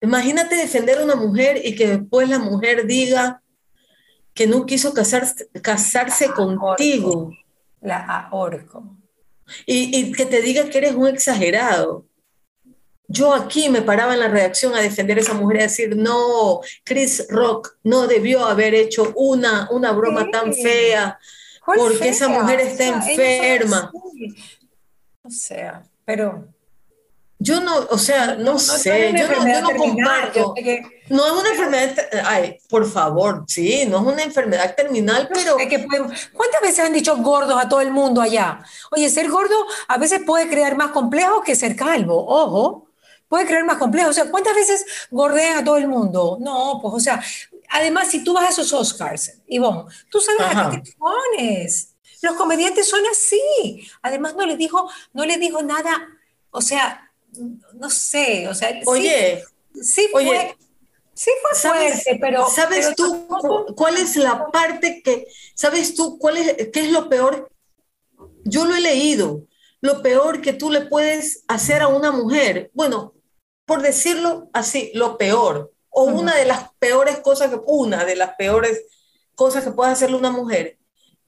imagínate 0.00 0.56
defender 0.56 0.98
a 0.98 1.04
una 1.04 1.16
mujer 1.16 1.60
y 1.64 1.74
que 1.74 1.86
después 1.86 2.28
la 2.28 2.38
mujer 2.38 2.86
diga 2.86 3.42
que 4.34 4.46
no 4.46 4.66
quiso 4.66 4.94
casarse, 4.94 5.48
casarse 5.62 6.30
contigo 6.30 7.32
La 7.80 8.28
ahorco. 8.28 8.99
Y, 9.66 9.98
y 9.98 10.12
que 10.12 10.26
te 10.26 10.40
diga 10.42 10.68
que 10.68 10.78
eres 10.78 10.94
un 10.94 11.08
exagerado. 11.08 12.06
Yo 13.08 13.34
aquí 13.34 13.68
me 13.68 13.82
paraba 13.82 14.14
en 14.14 14.20
la 14.20 14.28
redacción 14.28 14.72
a 14.74 14.80
defender 14.80 15.18
a 15.18 15.20
esa 15.22 15.34
mujer 15.34 15.56
y 15.56 15.60
a 15.60 15.62
decir, 15.64 15.96
no, 15.96 16.60
Chris 16.84 17.26
Rock 17.28 17.76
no 17.82 18.06
debió 18.06 18.44
haber 18.44 18.72
hecho 18.74 19.12
una, 19.16 19.68
una 19.72 19.90
broma 19.92 20.24
Sí. 20.26 20.30
tan 20.30 20.54
fea. 20.54 21.18
¿Cuál 21.64 21.78
Porque 21.78 22.08
esa 22.08 22.28
mujer 22.28 22.60
O 22.60 22.62
está 22.62 23.02
sea, 23.02 23.10
enferma. 23.10 23.90
O 25.22 25.30
sea, 25.30 25.82
pero 26.04 26.46
Yo 27.42 27.58
no, 27.60 27.74
o 27.88 27.96
sea, 27.96 28.34
no, 28.34 28.58
sé, 28.58 29.06
es 29.08 29.10
una 29.12 29.20
yo 29.20 29.28
no, 29.28 29.48
yo 29.48 29.60
no 29.62 29.70
comparto. 29.76 30.38
yo 30.40 30.52
sé 30.56 30.62
que- 30.62 31.00
No 31.08 31.24
es 31.26 31.32
una 31.32 31.48
enfermedad, 31.48 31.96
ay, 32.26 32.58
por 32.68 32.88
favor, 32.88 33.44
sí, 33.48 33.86
no 33.88 33.98
es 34.00 34.12
una 34.12 34.22
enfermedad 34.22 34.74
terminal, 34.76 35.26
pero 35.32 35.58
Es 35.58 35.66
que 35.68 35.78
podemos- 35.78 36.12
¿Cuántas 36.34 36.60
veces 36.60 36.80
han 36.84 36.92
dicho 36.92 37.16
gordos 37.16 37.58
a 37.58 37.66
todo 37.68 37.80
el 37.80 37.90
mundo 37.92 38.20
allá? 38.20 38.62
Oye, 38.90 39.08
ser 39.08 39.28
gordo 39.30 39.56
a 39.88 39.96
veces 39.96 40.20
puede 40.26 40.48
crear 40.50 40.76
más 40.76 40.90
complejo 40.90 41.40
que 41.42 41.54
ser 41.56 41.74
calvo, 41.76 42.24
ojo, 42.28 42.88
puede 43.26 43.46
crear 43.46 43.64
más 43.64 43.78
complejo. 43.78 44.10
O 44.10 44.12
sea, 44.12 44.30
¿cuántas 44.30 44.54
veces 44.54 44.84
gordean 45.10 45.58
a 45.58 45.64
todo 45.64 45.78
el 45.78 45.88
mundo? 45.88 46.36
No, 46.40 46.78
pues, 46.82 46.92
o 46.94 47.00
sea, 47.00 47.22
además, 47.70 48.08
si 48.08 48.22
tú 48.22 48.34
vas 48.34 48.44
a 48.44 48.50
esos 48.50 48.70
Oscars, 48.74 49.38
Ivonne, 49.46 49.84
tú 50.10 50.20
sabes 50.20 50.42
a 50.42 50.50
Ajá. 50.50 50.70
qué 50.72 50.78
te 50.78 50.92
pones. 50.98 51.94
Los 52.22 52.34
comediantes 52.34 52.86
son 52.86 53.00
así. 53.10 53.88
Además, 54.02 54.34
no 54.36 54.44
les 54.44 54.58
dijo, 54.58 54.90
no 55.14 55.24
les 55.24 55.40
dijo 55.40 55.62
nada, 55.62 56.06
o 56.50 56.60
sea, 56.60 57.09
no 57.74 57.90
sé, 57.90 58.48
o 58.48 58.54
sea, 58.54 58.70
sí- 58.70 58.82
oye, 58.86 59.44
sí, 59.82 60.08
fue, 60.10 60.28
oye, 60.28 60.56
sí 61.14 61.30
fue 61.42 61.54
¿sabes, 61.58 62.02
fuerte, 62.02 62.18
pero... 62.20 62.46
¿sabes 62.48 62.86
pero 62.86 62.94
tú 62.96 63.26
tampoco- 63.28 63.74
cuál 63.74 63.96
es 63.96 64.16
la 64.16 64.46
parte 64.50 65.02
que, 65.02 65.26
sabes 65.54 65.94
tú 65.94 66.18
cuál 66.18 66.36
es, 66.38 66.68
qué 66.72 66.80
es 66.80 66.90
lo 66.92 67.08
peor? 67.08 67.50
Yo 68.44 68.64
lo 68.64 68.74
he 68.74 68.80
leído, 68.80 69.46
lo 69.80 70.02
peor 70.02 70.40
que 70.40 70.52
tú 70.52 70.70
le 70.70 70.82
puedes 70.82 71.44
hacer 71.48 71.82
a 71.82 71.88
una 71.88 72.10
mujer, 72.10 72.70
bueno, 72.74 73.14
por 73.66 73.82
decirlo 73.82 74.50
así, 74.52 74.90
lo 74.94 75.16
peor, 75.16 75.72
o 75.88 76.04
una 76.04 76.34
de 76.36 76.44
las 76.44 76.70
peores 76.78 77.18
cosas 77.20 77.50
que, 77.50 77.60
una 77.66 78.04
de 78.04 78.16
las 78.16 78.34
peores 78.36 78.82
cosas 79.34 79.64
que 79.64 79.70
puede 79.70 79.92
hacerle 79.92 80.16
una 80.16 80.30
mujer, 80.30 80.78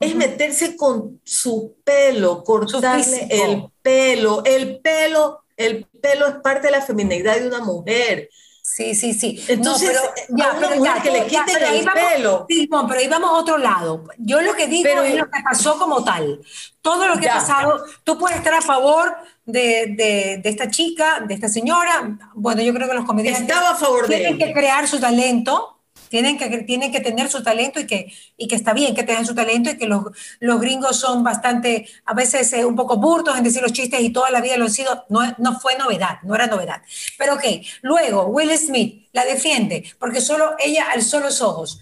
es 0.00 0.16
meterse 0.16 0.76
con 0.76 1.20
su 1.24 1.76
pelo, 1.84 2.42
cortarle 2.42 3.04
físico. 3.04 3.28
el 3.30 3.64
pelo, 3.82 4.42
el 4.44 4.80
pelo, 4.80 5.41
el 5.62 5.86
pelo 6.00 6.26
es 6.28 6.34
parte 6.36 6.66
de 6.68 6.72
la 6.72 6.82
feminidad 6.82 7.36
de 7.36 7.46
una 7.48 7.60
mujer. 7.60 8.28
Sí, 8.64 8.94
sí, 8.94 9.12
sí. 9.12 9.44
Entonces, 9.48 9.92
no, 9.92 10.00
pero, 10.14 10.38
ya, 10.38 10.50
una 10.52 10.60
pero 10.68 10.76
mujer 10.76 10.94
ya, 10.96 11.02
que 11.02 11.10
le 11.10 11.28
ya, 11.28 11.44
quiten 11.44 11.64
ahí 11.64 11.78
el 11.80 11.84
vamos- 11.84 12.02
pelo. 12.12 12.46
sí, 12.48 12.68
no, 12.70 12.86
pero 12.86 13.00
ahí 13.00 13.08
vamos 13.08 13.30
a 13.30 13.32
otro 13.34 13.58
lado. 13.58 14.04
Yo 14.18 14.40
lo 14.40 14.54
que 14.54 14.66
digo 14.68 14.84
Pero- 14.84 15.02
es 15.02 15.14
lo 15.16 15.24
que 15.24 15.40
pasó 15.44 15.78
como 15.78 16.04
tal. 16.04 16.40
Todo 16.80 17.06
lo 17.08 17.16
que 17.16 17.24
Ya. 17.26 17.32
ha 17.36 17.38
pasado, 17.40 17.84
tú 18.04 18.16
puedes 18.18 18.38
estar 18.38 18.54
a 18.54 18.62
favor 18.62 19.14
de, 19.44 19.94
de- 19.96 20.40
de 20.42 20.48
esta 20.48 20.70
chica, 20.70 21.20
de 21.26 21.34
esta 21.34 21.48
señora. 21.48 22.16
Bueno, 22.34 22.62
yo 22.62 22.72
creo 22.72 22.88
que 22.88 22.94
los 22.94 23.04
comediantes 23.04 23.42
Estaba 23.42 23.70
a 23.70 23.74
favor 23.74 24.06
de 24.08 24.16
tienen 24.16 24.38
que 24.38 24.44
ella. 24.44 24.54
crear 24.54 24.86
su 24.88 25.00
talento, 25.00 25.71
tienen 26.12 26.36
que, 26.36 26.46
tienen 26.64 26.92
que 26.92 27.00
tener 27.00 27.30
su 27.30 27.42
talento 27.42 27.80
y 27.80 27.86
que, 27.86 28.12
y 28.36 28.46
que 28.46 28.54
está 28.54 28.74
bien 28.74 28.94
que 28.94 29.02
tengan 29.02 29.24
su 29.24 29.34
talento 29.34 29.70
y 29.70 29.78
que 29.78 29.86
los, 29.86 30.04
los 30.40 30.60
gringos 30.60 30.98
son 31.00 31.24
bastante, 31.24 31.88
a 32.04 32.12
veces 32.12 32.52
eh, 32.52 32.66
un 32.66 32.76
poco 32.76 32.98
burdos 32.98 33.38
en 33.38 33.44
decir 33.44 33.62
los 33.62 33.72
chistes 33.72 33.98
y 34.02 34.10
toda 34.10 34.28
la 34.30 34.42
vida 34.42 34.58
lo 34.58 34.66
han 34.66 34.70
sido, 34.70 35.06
no, 35.08 35.20
no 35.38 35.58
fue 35.58 35.74
novedad, 35.78 36.18
no 36.22 36.34
era 36.34 36.48
novedad. 36.48 36.82
Pero 37.16 37.36
ok, 37.36 37.44
luego 37.80 38.26
Will 38.26 38.54
Smith 38.58 39.08
la 39.14 39.24
defiende 39.24 39.90
porque 39.98 40.20
solo 40.20 40.54
ella 40.62 40.84
alzó 40.92 41.18
los 41.18 41.40
ojos. 41.40 41.80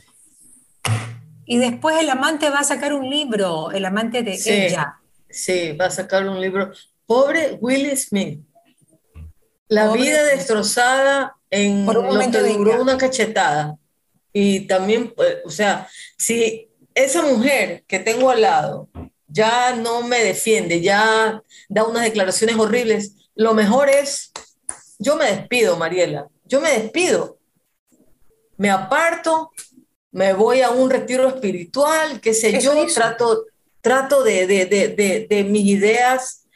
Y 1.45 1.59
después 1.59 1.97
el 1.99 2.09
amante 2.09 2.51
va 2.51 2.61
a 2.61 2.65
sacar 2.65 2.93
un 2.93 3.11
libro, 3.11 3.73
el 3.73 3.85
amante 3.85 4.23
de 4.23 4.39
Sí. 4.39 4.53
ella. 4.53 5.01
Sí, 5.29 5.73
va 5.73 5.87
a 5.87 5.91
sacar 5.91 6.29
un 6.29 6.41
libro 6.41 6.71
Pobre 7.05 7.59
Will 7.61 7.97
Smith. 7.97 8.39
La 9.67 9.93
vida 9.93 10.23
destrozada 10.23 11.35
en 11.51 11.85
Por 11.85 11.99
un 11.99 12.05
lo 12.07 12.13
momento 12.13 12.39
que 12.39 12.53
duró 12.53 12.81
una 12.81 12.97
cachetada. 12.97 13.77
Y 14.33 14.67
también, 14.67 15.13
pues, 15.15 15.39
o 15.45 15.51
sea, 15.51 15.89
si 16.17 16.69
esa 16.95 17.23
mujer 17.23 17.85
que 17.87 17.99
tengo 17.99 18.31
al 18.31 18.43
lado 18.43 18.89
ya 19.27 19.75
no 19.77 20.03
me 20.03 20.23
defiende, 20.23 20.81
ya 20.81 21.43
da 21.69 21.85
unas 21.85 22.05
declaraciones 22.05 22.57
horribles, 22.57 23.15
lo 23.35 23.55
mejor 23.55 23.89
es, 23.89 24.33
yo 24.99 25.17
me 25.17 25.27
despido, 25.27 25.77
Mariela, 25.77 26.29
yo 26.45 26.61
me 26.61 26.71
despido. 26.73 27.39
Me 28.57 28.71
aparto, 28.71 29.51
me 30.11 30.33
voy 30.35 30.61
a 30.61 30.71
un 30.71 30.91
retiro 30.91 31.29
espiritual, 31.29 32.21
qué 32.21 32.35
sé 32.35 32.61
yo, 32.61 32.85
hizo. 32.85 32.95
trato, 32.95 33.47
trato 33.81 34.23
de, 34.23 34.47
de, 34.47 34.67
de, 34.67 34.89
de, 34.89 35.27
de 35.31 35.45
mis 35.45 35.65
ideas, 35.67 36.47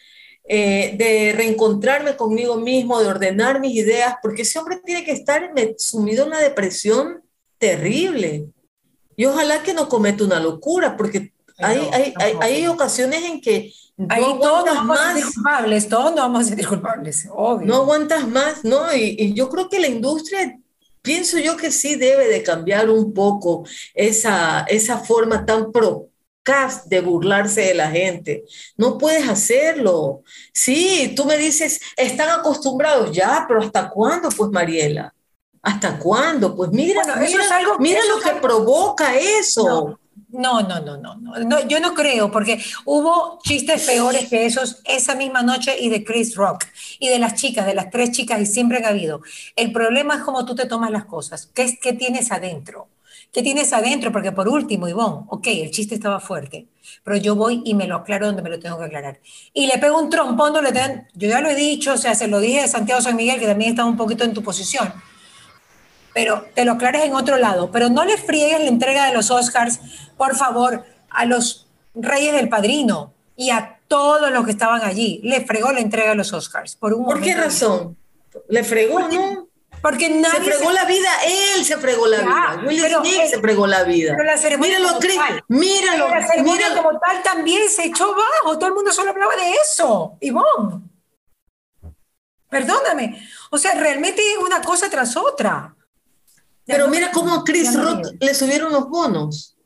eh, 0.46 0.94
de 0.98 1.32
reencontrarme 1.34 2.16
conmigo 2.16 2.56
mismo, 2.56 3.00
de 3.00 3.06
ordenar 3.08 3.60
mis 3.60 3.74
ideas, 3.76 4.16
porque 4.20 4.42
ese 4.42 4.58
hombre 4.58 4.82
tiene 4.84 5.04
que 5.04 5.12
estar 5.12 5.50
sumido 5.78 6.24
en 6.24 6.28
una 6.28 6.40
depresión 6.40 7.23
terrible. 7.58 8.46
Y 9.16 9.26
ojalá 9.26 9.62
que 9.62 9.74
no 9.74 9.88
cometa 9.88 10.24
una 10.24 10.40
locura, 10.40 10.96
porque 10.96 11.32
Ay, 11.58 11.78
hay, 11.78 11.78
no, 11.78 11.92
hay, 11.92 12.14
hay, 12.18 12.36
hay 12.40 12.66
ocasiones 12.66 13.22
en 13.24 13.40
que 13.40 13.72
no 13.96 14.08
Ahí 14.10 14.24
todos 14.40 14.76
a 14.76 14.82
más, 14.82 15.14
sentir 15.14 15.34
culpables, 15.34 15.88
todos 15.88 16.06
nos 16.06 16.16
vamos 16.16 16.40
a 16.40 16.44
sentir 16.48 16.66
culpables, 16.66 17.28
obvio. 17.32 17.66
no 17.66 17.76
aguantas 17.76 18.26
más, 18.26 18.64
¿no? 18.64 18.92
Y, 18.92 19.14
y 19.18 19.34
yo 19.34 19.48
creo 19.48 19.68
que 19.68 19.78
la 19.78 19.86
industria, 19.86 20.58
pienso 21.00 21.38
yo 21.38 21.56
que 21.56 21.70
sí 21.70 21.94
debe 21.94 22.26
de 22.28 22.42
cambiar 22.42 22.90
un 22.90 23.12
poco 23.14 23.64
esa, 23.94 24.62
esa 24.68 24.98
forma 24.98 25.46
tan 25.46 25.70
procaz 25.70 26.88
de 26.88 27.00
burlarse 27.00 27.60
de 27.60 27.74
la 27.74 27.90
gente. 27.90 28.44
No 28.76 28.98
puedes 28.98 29.28
hacerlo. 29.28 30.22
Sí, 30.52 31.12
tú 31.14 31.24
me 31.26 31.36
dices, 31.36 31.80
están 31.96 32.30
acostumbrados 32.30 33.12
ya, 33.12 33.44
pero 33.46 33.60
¿hasta 33.60 33.90
cuándo, 33.90 34.28
pues, 34.30 34.50
Mariela? 34.50 35.14
¿Hasta 35.64 35.98
cuándo? 35.98 36.54
Pues 36.54 36.70
mira, 36.70 37.02
Bueno, 37.04 37.20
eso 37.22 37.32
mira, 37.32 37.44
es 37.44 37.50
algo- 37.50 37.78
mira 37.78 37.98
eso 38.00 38.08
lo 38.16 38.20
que 38.22 38.28
algo- 38.28 38.40
provoca 38.40 39.16
eso. 39.16 39.98
No, 40.28 40.60
no, 40.62 40.80
no, 40.80 40.96
no, 40.96 41.14
no, 41.16 41.38
no, 41.38 41.66
yo 41.68 41.78
no 41.78 41.94
creo, 41.94 42.30
porque 42.32 42.60
hubo 42.84 43.38
chistes 43.44 43.84
peores 43.86 44.28
que 44.28 44.46
esos 44.46 44.80
esa 44.84 45.14
misma 45.14 45.42
noche 45.42 45.76
y 45.78 45.88
de 45.90 46.02
Chris 46.04 46.34
Rock 46.34 46.64
y 46.98 47.08
de 47.08 47.20
las 47.20 47.34
chicas, 47.36 47.66
de 47.66 47.74
las 47.74 47.88
tres 47.90 48.10
chicas, 48.10 48.40
y 48.40 48.46
siempre 48.46 48.78
han 48.78 48.84
habido. 48.86 49.20
El 49.54 49.70
problema 49.72 50.16
es 50.16 50.22
cómo 50.22 50.44
tú 50.44 50.56
te 50.56 50.66
tomas 50.66 50.90
las 50.90 51.04
cosas. 51.04 51.48
¿Qué, 51.54 51.62
es, 51.62 51.78
qué 51.80 51.92
tienes 51.92 52.32
adentro? 52.32 52.88
¿Qué 53.32 53.42
tienes 53.42 53.72
adentro? 53.72 54.10
Porque 54.12 54.32
por 54.32 54.48
último, 54.48 54.88
Ivonne, 54.88 55.24
ok, 55.28 55.46
el 55.46 55.70
chiste 55.70 55.94
estaba 55.94 56.18
fuerte, 56.20 56.66
pero 57.04 57.16
yo 57.16 57.36
voy 57.36 57.62
y 57.64 57.74
me 57.74 57.86
lo 57.86 57.96
aclaro 57.96 58.26
donde 58.26 58.42
me 58.42 58.50
lo 58.50 58.58
tengo 58.58 58.76
que 58.78 58.84
aclarar. 58.86 59.20
Y 59.52 59.66
le 59.68 59.78
pego 59.78 59.98
un 60.00 60.10
trompón, 60.10 60.52
no 60.52 60.62
le 60.62 60.72
dan, 60.72 61.08
yo 61.14 61.28
ya 61.28 61.40
lo 61.40 61.48
he 61.48 61.54
dicho, 61.54 61.92
o 61.94 61.96
sea, 61.96 62.14
se 62.16 62.26
lo 62.28 62.40
dije 62.40 62.60
a 62.60 62.68
Santiago 62.68 63.00
San 63.00 63.14
Miguel, 63.16 63.38
que 63.38 63.46
también 63.46 63.70
estaba 63.70 63.88
un 63.88 63.96
poquito 63.96 64.24
en 64.24 64.34
tu 64.34 64.42
posición 64.42 64.92
pero 66.14 66.46
te 66.54 66.64
lo 66.64 66.72
aclares 66.72 67.02
en 67.04 67.14
otro 67.14 67.36
lado. 67.36 67.70
Pero 67.70 67.90
no 67.90 68.04
le 68.04 68.16
friegues 68.16 68.60
la 68.60 68.68
entrega 68.68 69.06
de 69.06 69.12
los 69.12 69.30
Oscars, 69.30 69.80
por 70.16 70.36
favor, 70.36 70.84
a 71.10 71.24
los 71.26 71.66
Reyes 71.94 72.32
del 72.32 72.48
Padrino 72.48 73.12
y 73.36 73.50
a 73.50 73.78
todos 73.88 74.30
los 74.30 74.44
que 74.44 74.52
estaban 74.52 74.82
allí. 74.82 75.20
Le 75.24 75.44
fregó 75.44 75.72
la 75.72 75.80
entrega 75.80 76.10
de 76.10 76.16
los 76.16 76.32
Oscars. 76.32 76.76
¿Por, 76.76 76.94
un 76.94 77.04
¿Por 77.04 77.20
qué 77.20 77.34
razón? 77.34 77.96
¿Le 78.48 78.64
fregó, 78.64 79.00
no? 79.00 79.48
Porque 79.82 80.06
Se 80.06 80.14
nadie 80.14 80.40
fregó 80.52 80.72
la 80.72 80.86
vida, 80.86 81.08
él 81.56 81.64
se 81.64 81.76
fregó 81.76 82.06
la 82.06 82.16
Ya, 82.18 82.24
vida. 82.24 82.62
Will 82.66 82.80
pero 82.80 83.00
Smith 83.04 83.20
se 83.28 83.38
fregó 83.38 83.66
la 83.66 83.82
vida. 83.84 84.14
pero 84.16 84.24
la 84.30 84.38
ceremonia 84.38 84.78
Míralo, 84.78 84.98
Chris, 84.98 85.18
míralo, 85.48 86.08
la 86.08 86.26
ceremonia 86.26 86.68
míralo. 86.68 86.82
como 86.82 86.98
tal 87.00 87.22
también 87.22 87.68
se 87.68 87.84
echó 87.84 88.14
bajo. 88.14 88.58
Todo 88.58 88.68
el 88.68 88.74
mundo 88.74 88.92
solo 88.92 89.10
hablaba 89.10 89.36
de 89.36 89.52
eso. 89.62 90.16
Ivonne. 90.20 90.80
Perdóname. 92.48 93.28
O 93.50 93.58
sea, 93.58 93.74
realmente 93.74 94.22
es 94.32 94.38
una 94.38 94.62
cosa 94.62 94.88
tras 94.88 95.16
otra. 95.16 95.74
Pero 96.66 96.88
mira 96.88 97.10
cómo 97.12 97.34
a 97.34 97.44
Chris 97.44 97.74
Rock 97.74 98.06
le 98.20 98.34
subieron 98.34 98.72
los 98.72 98.88
bonos. 98.88 99.56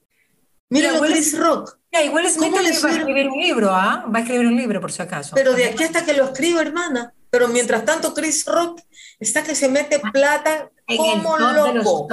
Míralo 0.71 0.99
a 0.99 1.01
Will 1.01 1.13
Chris 1.13 1.39
Rock. 1.39 1.79
Ya, 1.91 2.03
igual 2.03 2.29
Smith 2.29 2.51
¿Cómo 2.51 2.61
le 2.61 2.79
va 2.79 2.89
a 2.89 2.93
escribir 2.93 3.29
un 3.31 3.41
libro, 3.41 3.71
¿ah? 3.73 4.05
Va 4.15 4.19
a 4.19 4.23
escribir 4.23 4.47
un 4.47 4.57
libro, 4.57 4.81
por 4.81 4.93
si 4.93 5.01
acaso. 5.01 5.35
Pero 5.35 5.55
de 5.55 5.65
aquí 5.65 5.85
hasta 5.85 6.05
que 6.05 6.13
lo 6.13 6.25
escriba, 6.25 6.61
hermana. 6.61 7.15
Pero 7.31 7.49
mientras 7.49 7.85
tanto, 7.85 8.13
Chris 8.15 8.45
Rock 8.47 8.81
está 9.19 9.43
que 9.43 9.55
se 9.55 9.69
mete 9.69 9.99
plata 9.99 10.71
en 10.87 10.97
como 10.97 11.39
loco. 11.39 12.09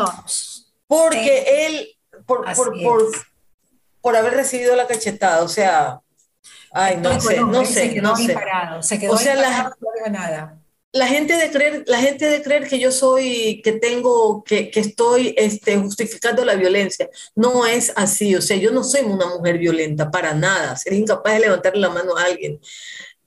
Porque 0.87 1.65
él, 1.65 1.89
por, 2.25 2.43
por, 2.53 2.77
es. 2.77 2.83
por, 2.83 3.11
por 4.01 4.15
haber 4.15 4.33
recibido 4.33 4.75
la 4.75 4.87
cachetada, 4.87 5.41
o 5.43 5.47
sea, 5.47 5.99
ay, 6.71 6.97
no 6.97 7.19
sé, 7.19 7.41
no 7.41 7.65
sé, 7.65 7.93
quedó 7.93 8.09
no 8.09 8.15
sé. 8.15 8.37
se 8.81 8.99
quedó 8.99 9.13
O 9.13 9.17
sea, 9.17 9.35
la- 9.35 9.41
parado, 9.43 9.75
no 9.81 9.87
dijo 9.95 10.09
nada. 10.11 10.59
La 10.95 11.07
gente 11.07 11.33
de 11.35 11.51
creer, 11.51 11.83
la 11.87 11.99
gente 11.99 12.25
de 12.29 12.41
creer 12.41 12.69
que 12.69 12.79
yo 12.79 12.89
soy, 12.89 13.61
que 13.61 13.73
tengo, 13.73 14.43
que, 14.45 14.71
que 14.71 14.79
estoy 14.79 15.33
este, 15.37 15.75
justificando 15.77 16.45
la 16.45 16.55
violencia, 16.55 17.09
no 17.35 17.65
es 17.67 17.91
así. 17.97 18.33
O 18.33 18.41
sea, 18.41 18.55
yo 18.55 18.71
no 18.71 18.81
soy 18.81 19.01
una 19.01 19.25
mujer 19.27 19.57
violenta 19.57 20.09
para 20.09 20.33
nada. 20.33 20.77
Sería 20.77 20.99
incapaz 20.99 21.33
de 21.33 21.39
levantarle 21.41 21.81
la 21.81 21.89
mano 21.89 22.15
a 22.15 22.23
alguien. 22.23 22.61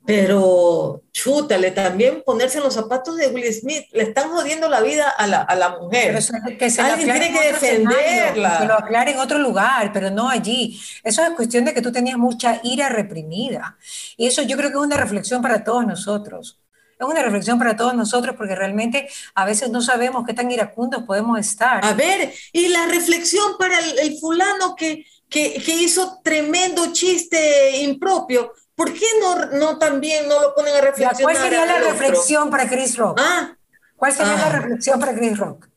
Pero 0.07 1.03
chútale, 1.13 1.71
también 1.71 2.23
ponerse 2.25 2.57
en 2.57 2.65
los 2.65 2.73
zapatos 2.73 3.19
de 3.19 3.29
Will 3.29 3.53
Smith. 3.53 3.85
Le 3.93 4.05
están 4.05 4.31
jodiendo 4.31 4.67
la 4.71 4.81
vida 4.81 5.11
a 5.11 5.27
la, 5.27 5.43
a 5.43 5.55
la 5.55 5.77
mujer. 5.79 6.17
Eso- 6.17 6.33
que 6.59 6.71
se 6.71 6.81
Alguien 6.81 7.11
tiene 7.11 7.27
en 7.27 7.35
que 7.35 7.53
defenderla. 7.53 8.53
que 8.53 8.59
se 8.61 8.65
lo 8.67 8.75
aclare 8.79 9.11
en 9.11 9.19
otro 9.19 9.39
lugar, 9.39 9.93
pero 9.93 10.11
no 10.11 10.31
allí. 10.31 10.81
Eso 11.05 11.23
es 11.23 11.31
cuestión 11.33 11.67
de 11.67 11.75
que 11.75 11.83
tú 11.83 11.93
tenías 11.93 12.17
mucha 12.17 12.61
ira 12.63 12.89
reprimida. 12.89 13.77
Y 14.17 14.27
eso 14.27 14.41
yo 14.41 14.57
creo 14.57 14.71
que 14.71 14.77
es 14.79 14.83
una 14.83 14.97
reflexión 14.97 15.43
para 15.43 15.63
todos 15.63 15.87
nosotros. 15.87 16.59
Es 16.99 17.07
una 17.07 17.23
reflexión 17.23 17.59
para 17.59 17.77
todos 17.77 17.95
nosotros 17.95 18.35
porque 18.37 18.57
realmente 18.57 19.09
a 19.35 19.45
veces 19.45 19.71
no 19.71 19.81
sabemos 19.81 20.25
qué 20.27 20.35
tan 20.35 20.51
iracundos 20.51 21.05
podemos 21.05 21.39
estar. 21.39 21.85
A 21.85 21.93
ver, 21.95 22.33
y 22.53 22.69
la 22.69 22.87
reflexión 22.87 23.57
para 23.59 23.79
el, 23.79 23.99
el 24.01 24.19
fulano 24.19 24.75
que, 24.75 25.07
que, 25.29 25.63
que 25.65 25.75
hizo 25.75 26.21
tremendo 26.25 26.93
chiste 26.93 27.79
impropio, 27.83 28.53
¿por 28.75 28.93
qué 28.93 29.07
no, 29.21 29.47
no 29.59 29.79
también 29.79 30.27
no 30.29 30.41
lo 30.43 30.55
ponen 30.57 30.75
a 30.75 30.81
reflexionar? 30.81 31.23
¿Cuál 31.23 31.37
sería 31.37 31.67
la 31.67 31.77
otro? 31.77 31.91
reflexión 31.91 32.51
para 32.51 32.69
Chris 32.69 32.97
Rock? 32.97 33.21
Ah, 33.23 33.55
¿Cuál 33.97 34.13
sería 34.13 34.35
Ah. 34.35 34.51
la 34.51 34.59
reflexión 34.61 34.99
para 34.99 35.15
Chris 35.15 35.39
Rock? 35.39 35.69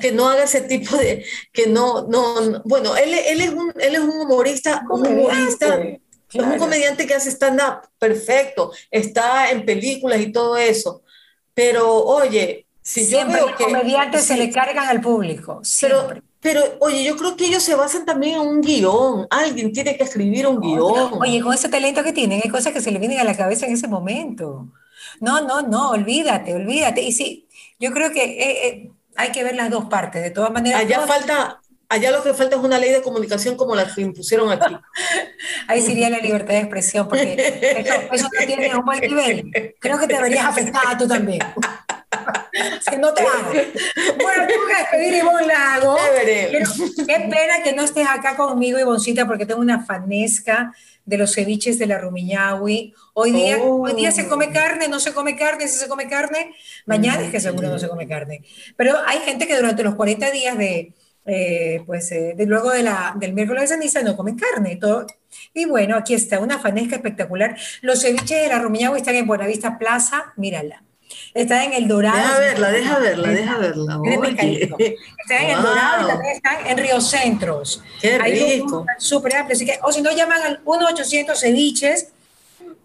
que 0.00 0.12
no 0.12 0.28
haga 0.28 0.44
ese 0.44 0.60
tipo 0.60 0.96
de, 0.96 1.24
que 1.52 1.66
no, 1.66 2.06
no, 2.06 2.40
no- 2.42 2.62
bueno, 2.64 2.96
él, 2.96 3.12
él, 3.12 3.40
es 3.40 3.50
un, 3.50 3.72
él 3.76 3.94
es 3.96 4.00
un 4.00 4.20
humorista, 4.20 4.82
un 4.88 5.04
humorista, 5.04 5.80
Comediante, 6.32 6.38
es 6.38 6.42
un 6.42 6.48
claro. 6.48 6.58
comediante 6.58 7.06
que 7.06 7.14
hace 7.14 7.30
stand-up, 7.30 7.88
perfecto, 7.98 8.72
está 8.90 9.50
en 9.50 9.64
películas 9.64 10.20
y 10.20 10.32
todo 10.32 10.56
eso, 10.56 11.02
pero 11.54 12.04
oye, 12.04 12.66
si 12.82 13.04
Siempre 13.04 13.40
yo 13.40 13.46
los 13.46 13.46
veo 13.46 13.56
que... 13.56 13.64
comediantes 13.64 14.24
se 14.24 14.34
sí, 14.34 14.38
le 14.38 14.50
cargan 14.50 14.88
al 14.88 15.00
público. 15.00 15.60
pero, 15.80 16.00
Siempre. 16.00 16.22
pero, 16.40 16.62
oye, 16.80 17.04
yo 17.04 17.16
creo 17.16 17.36
que 17.36 17.46
ellos 17.46 17.62
se 17.62 17.74
basan 17.74 18.04
también 18.06 18.36
en 18.36 18.48
un 18.48 18.60
guion, 18.60 19.26
alguien 19.30 19.72
tiene 19.72 19.96
que 19.96 20.04
escribir 20.04 20.46
un 20.46 20.60
guion. 20.60 21.12
Oye, 21.20 21.40
con 21.40 21.52
ese 21.52 21.68
talento 21.68 22.02
que 22.02 22.12
tienen, 22.12 22.40
hay 22.42 22.50
cosas 22.50 22.72
que 22.72 22.80
se 22.80 22.90
le 22.90 22.98
vienen 22.98 23.20
a 23.20 23.24
la 23.24 23.36
cabeza 23.36 23.66
en 23.66 23.74
ese 23.74 23.88
momento. 23.88 24.68
No, 25.20 25.40
no, 25.42 25.62
no, 25.62 25.90
olvídate, 25.90 26.54
olvídate. 26.54 27.02
Y 27.02 27.12
sí, 27.12 27.48
yo 27.78 27.90
creo 27.92 28.12
que 28.12 28.24
eh, 28.24 28.68
eh, 28.68 28.92
hay 29.16 29.32
que 29.32 29.44
ver 29.44 29.56
las 29.56 29.70
dos 29.70 29.86
partes. 29.86 30.22
De 30.22 30.30
todas 30.30 30.50
maneras, 30.52 30.80
allá 30.80 31.00
falta... 31.06 31.59
Allá 31.90 32.12
lo 32.12 32.22
que 32.22 32.32
falta 32.34 32.54
es 32.54 32.62
una 32.62 32.78
ley 32.78 32.92
de 32.92 33.02
comunicación 33.02 33.56
como 33.56 33.74
la 33.74 33.92
que 33.92 34.00
impusieron 34.00 34.48
aquí. 34.52 34.76
ahí 35.66 35.82
sería 35.82 36.08
la 36.08 36.18
libertad 36.18 36.54
de 36.54 36.60
expresión, 36.60 37.08
porque 37.08 38.08
eso, 38.12 38.28
no 38.32 38.46
tiene 38.46 38.76
un 38.76 38.84
buen 38.84 39.00
nivel. 39.00 39.74
Creo 39.80 39.98
que 39.98 40.06
te 40.06 40.14
deberías 40.14 40.46
afectar 40.46 40.82
a 40.86 40.96
tú 40.96 41.08
también. 41.08 41.40
que 42.88 42.96
no 42.96 43.12
te 43.12 43.22
hagas. 43.22 43.66
Bueno, 44.22 44.46
tengo 44.46 44.66
que 44.68 44.76
despedir 44.78 45.14
Ivonne 45.14 45.46
Lago. 45.48 45.96
Qué 47.06 47.28
pena 47.28 47.62
que 47.64 47.72
no 47.72 47.82
estés 47.82 48.06
acá 48.08 48.36
conmigo, 48.36 48.78
Ivoncita, 48.78 49.26
porque 49.26 49.44
tengo 49.44 49.60
una 49.60 49.84
fanesca 49.84 50.72
de 51.04 51.18
los 51.18 51.34
ceviches 51.34 51.76
de 51.80 51.88
la 51.88 51.98
Rumiñahui. 51.98 52.94
Hoy 53.14 53.32
día, 53.32 53.58
Oh. 53.60 53.82
hoy 53.82 53.94
día 53.94 54.12
se 54.12 54.28
come 54.28 54.52
carne, 54.52 54.86
no 54.86 55.00
se 55.00 55.12
come 55.12 55.34
carne, 55.34 55.66
si 55.66 55.76
se 55.76 55.88
come 55.88 56.08
carne, 56.08 56.54
mañana 56.86 57.22
es 57.24 57.32
que 57.32 57.40
seguro 57.40 57.68
no 57.68 57.80
se 57.80 57.88
come 57.88 58.06
carne. 58.06 58.44
Pero 58.76 58.96
hay 59.06 59.18
gente 59.18 59.48
que 59.48 59.56
durante 59.56 59.82
los 59.82 59.96
40 59.96 60.30
días 60.30 60.56
de, 60.56 60.94
eh, 61.26 61.82
pues, 61.86 62.10
eh, 62.12 62.34
de 62.36 62.46
luego 62.46 62.70
de 62.70 62.82
la, 62.82 63.14
del 63.16 63.32
miércoles 63.32 63.62
de 63.62 63.76
ceniza 63.76 64.02
no 64.02 64.16
comen 64.16 64.36
carne. 64.36 64.76
Todo. 64.76 65.06
Y 65.54 65.64
bueno, 65.66 65.96
aquí 65.96 66.14
está, 66.14 66.40
una 66.40 66.58
fanesca 66.58 66.96
espectacular. 66.96 67.56
Los 67.82 68.02
ceviches 68.02 68.42
de 68.42 68.48
la 68.48 68.58
Rumiñahui 68.58 68.98
están 68.98 69.14
en 69.14 69.26
Buenavista 69.26 69.78
Plaza, 69.78 70.32
mírala. 70.36 70.82
Está 71.34 71.64
en 71.64 71.72
El 71.72 71.88
Dorado. 71.88 72.16
Deja 72.16 72.38
verla, 72.38 72.70
deja 72.70 72.98
verla, 72.98 73.28
deja 73.28 73.58
verla. 73.58 73.98
Están 74.08 74.46
en 74.48 75.50
El 75.50 75.62
Dorado 75.62 76.04
y 76.04 76.08
también 76.08 76.32
están 76.36 76.66
en 76.66 76.78
Río 76.78 77.00
Centros. 77.00 77.82
Qué 78.00 78.18
rico. 78.18 78.86
Súper 78.98 79.36
amplio. 79.36 79.56
Así 79.56 79.66
que, 79.66 79.78
o 79.82 79.92
si 79.92 80.02
no, 80.02 80.10
llaman 80.12 80.42
al 80.42 80.64
1-800 80.64 81.36
ceviches 81.36 82.12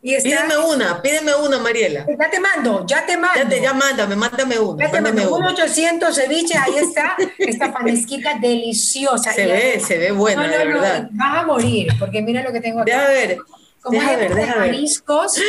y 0.06 0.14
está. 0.14 0.30
Pídeme 0.30 0.58
una, 0.58 1.01
pídeme 1.01 1.34
una, 1.36 1.58
Mariela. 1.58 2.06
Ya 2.08 2.30
te 2.30 2.39
mando, 2.39 2.86
ya 2.86 3.06
te 3.08 3.18
mando. 3.18 3.41
Ya, 3.41 3.49
te, 3.49 3.60
ya 3.62 3.74
mándame, 3.74 4.16
mándame 4.16 4.60
una. 4.60 4.86
Ya 4.86 4.91
te 4.91 5.01
mando. 5.01 5.36
una. 5.36 5.49
1-800 5.56 6.14
ceviches, 6.14 6.58
ahí 6.58 6.78
está. 6.78 7.18
Esta 7.39 7.72
fanesquita 7.74 8.38
deliciosa. 8.39 9.34
Se 9.34 9.43
Y 9.45 9.51
ve, 9.51 9.80
se 9.80 9.97
ve 9.97 10.12
buena, 10.12 10.43
No, 10.43 10.47
no, 10.51 10.58
de 10.60 10.66
no, 10.66 10.72
verdad. 10.82 11.10
Vas 11.12 11.43
a 11.43 11.45
morir, 11.47 11.88
porque 11.99 12.22
mira 12.22 12.43
lo 12.43 12.51
que 12.51 12.62
tengo 12.62 12.82
aquí. 12.82 12.91
Deja 12.91 13.08
ver. 13.08 13.38
Como 13.82 13.99
Deja 13.99 14.16
ver, 14.16 14.34
deja 14.36 14.53
ver. 14.53 14.72
mariscos. 14.72 15.39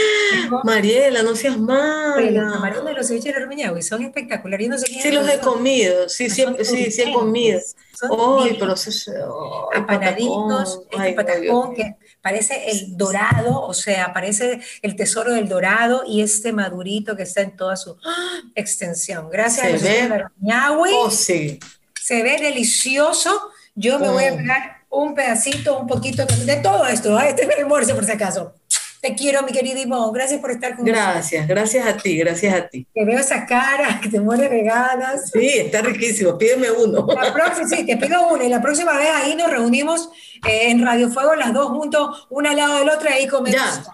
Mariela, 0.65 1.23
no 1.23 1.35
seas 1.35 1.55
Pero 1.57 1.67
los 1.67 2.45
mala. 2.45 2.53
camarones 2.53 2.85
de 2.85 2.93
los 2.95 3.09
ceviches 3.09 3.35
de 3.35 3.41
Rumiñahui 3.41 3.83
son 3.83 4.03
espectaculares. 4.05 4.67
Yo 4.67 4.73
no 4.73 4.79
sé 4.79 4.87
Sí 4.87 5.11
los 5.11 5.29
he 5.29 5.39
comido, 5.39 6.09
sí, 6.09 6.29
sí, 6.29 6.45
sí, 6.63 6.91
sí 6.91 7.03
he 7.03 7.13
comido. 7.13 7.61
son 7.93 8.11
Ay, 8.41 8.51
divinos. 8.51 8.85
pero 9.07 9.27
ay, 9.73 9.83
apanaditos, 9.83 10.81
este 10.91 11.13
patacón 11.15 11.75
que 11.75 11.97
parece 12.27 12.73
el 12.73 12.97
dorado, 12.97 13.61
o 13.63 13.73
sea, 13.73 14.13
parece 14.13 14.59
el 14.83 14.97
tesoro 14.97 15.33
del 15.33 15.49
dorado 15.49 16.03
y 16.05 16.23
este 16.23 16.53
madurito 16.53 17.15
que 17.15 17.23
está 17.23 17.41
en 17.43 17.57
toda 17.57 17.77
su 17.77 17.97
¡ah! 18.05 18.41
extensión. 18.57 19.31
Gracias 19.31 19.81
Se 19.81 20.03
a 20.03 20.09
Oh, 20.97 21.09
sí. 21.09 21.61
se 22.03 22.25
ve 22.25 22.37
delicioso. 22.41 23.31
Yo 23.77 24.01
me 24.01 24.09
voy 24.09 24.25
a 24.25 24.33
Mm. 24.33 24.37
pegar 24.39 24.77
un 24.91 25.15
pedacito, 25.15 25.79
un 25.79 25.87
poquito 25.87 26.25
de 26.27 26.57
todo 26.57 26.85
esto. 26.89 27.17
¿ah? 27.17 27.29
Este 27.29 27.43
es 27.43 27.49
mi 27.49 27.55
almuerzo, 27.55 27.95
por 27.95 28.05
si 28.05 28.11
acaso. 28.11 28.55
Te 29.07 29.15
quiero, 29.15 29.41
mi 29.45 29.53
querido 29.53 29.79
Ivonne. 29.79 30.11
Gracias 30.13 30.41
por 30.41 30.51
estar 30.51 30.75
con 30.75 30.85
nosotros. 30.85 31.13
Gracias, 31.15 31.47
gracias 31.47 31.87
a 31.87 31.97
ti, 31.97 32.19
gracias 32.19 32.55
a 32.55 32.67
ti. 32.67 32.89
Te 32.93 33.05
veo 33.05 33.21
esa 33.21 33.47
cara 33.47 34.01
que 34.03 34.09
te 34.09 34.19
muere 34.19 34.49
de 34.49 34.65
ganas. 34.65 35.31
Sí, 35.31 35.47
está 35.47 35.81
riquísimo, 35.81 36.37
pídeme 36.37 36.73
uno. 36.73 37.07
La 37.07 37.33
próxima, 37.33 37.69
sí, 37.69 37.87
te 37.87 37.97
pido 37.97 38.27
una 38.27 38.43
y 38.43 38.49
la 38.49 38.61
próxima 38.61 38.99
vez 38.99 39.09
ahí 39.15 39.37
nos 39.37 39.49
reunimos 39.49 40.09
eh, 40.45 40.71
en 40.71 40.85
Radio 40.85 41.09
Fuego 41.09 41.37
las 41.37 41.55
dos 41.55 41.69
juntos, 41.69 42.27
una 42.31 42.51
al 42.51 42.57
lado 42.57 42.79
del 42.81 42.89
otro 42.89 43.09
y 43.09 43.13
ahí 43.13 43.29
comemos. 43.29 43.61
Ya. 43.61 43.85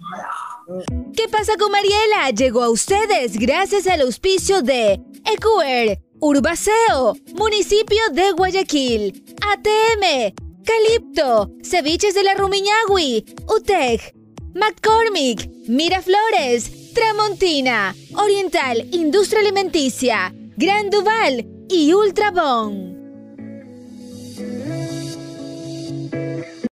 ¿Qué 1.14 1.28
pasa 1.28 1.52
con 1.58 1.70
Mariela? 1.70 2.30
Llegó 2.34 2.62
a 2.62 2.70
ustedes 2.70 3.36
gracias 3.36 3.86
al 3.86 4.00
auspicio 4.00 4.62
de 4.62 4.98
Ecuer, 5.30 6.00
Urbaceo, 6.20 7.16
Municipio 7.34 8.00
de 8.12 8.32
Guayaquil, 8.32 9.22
ATM, 9.42 10.34
Calipto, 10.64 11.50
Ceviches 11.62 12.14
de 12.14 12.22
la 12.22 12.34
Rumiñahui, 12.34 13.26
UTEC, 13.54 14.14
McCormick, 14.54 15.48
Miraflores, 15.66 16.92
Tramontina, 16.92 17.94
Oriental 18.16 18.86
Industria 18.92 19.40
Alimenticia, 19.40 20.32
Gran 20.56 20.90
Duval 20.90 21.46
y 21.70 21.94
Ultrabón. 21.94 22.91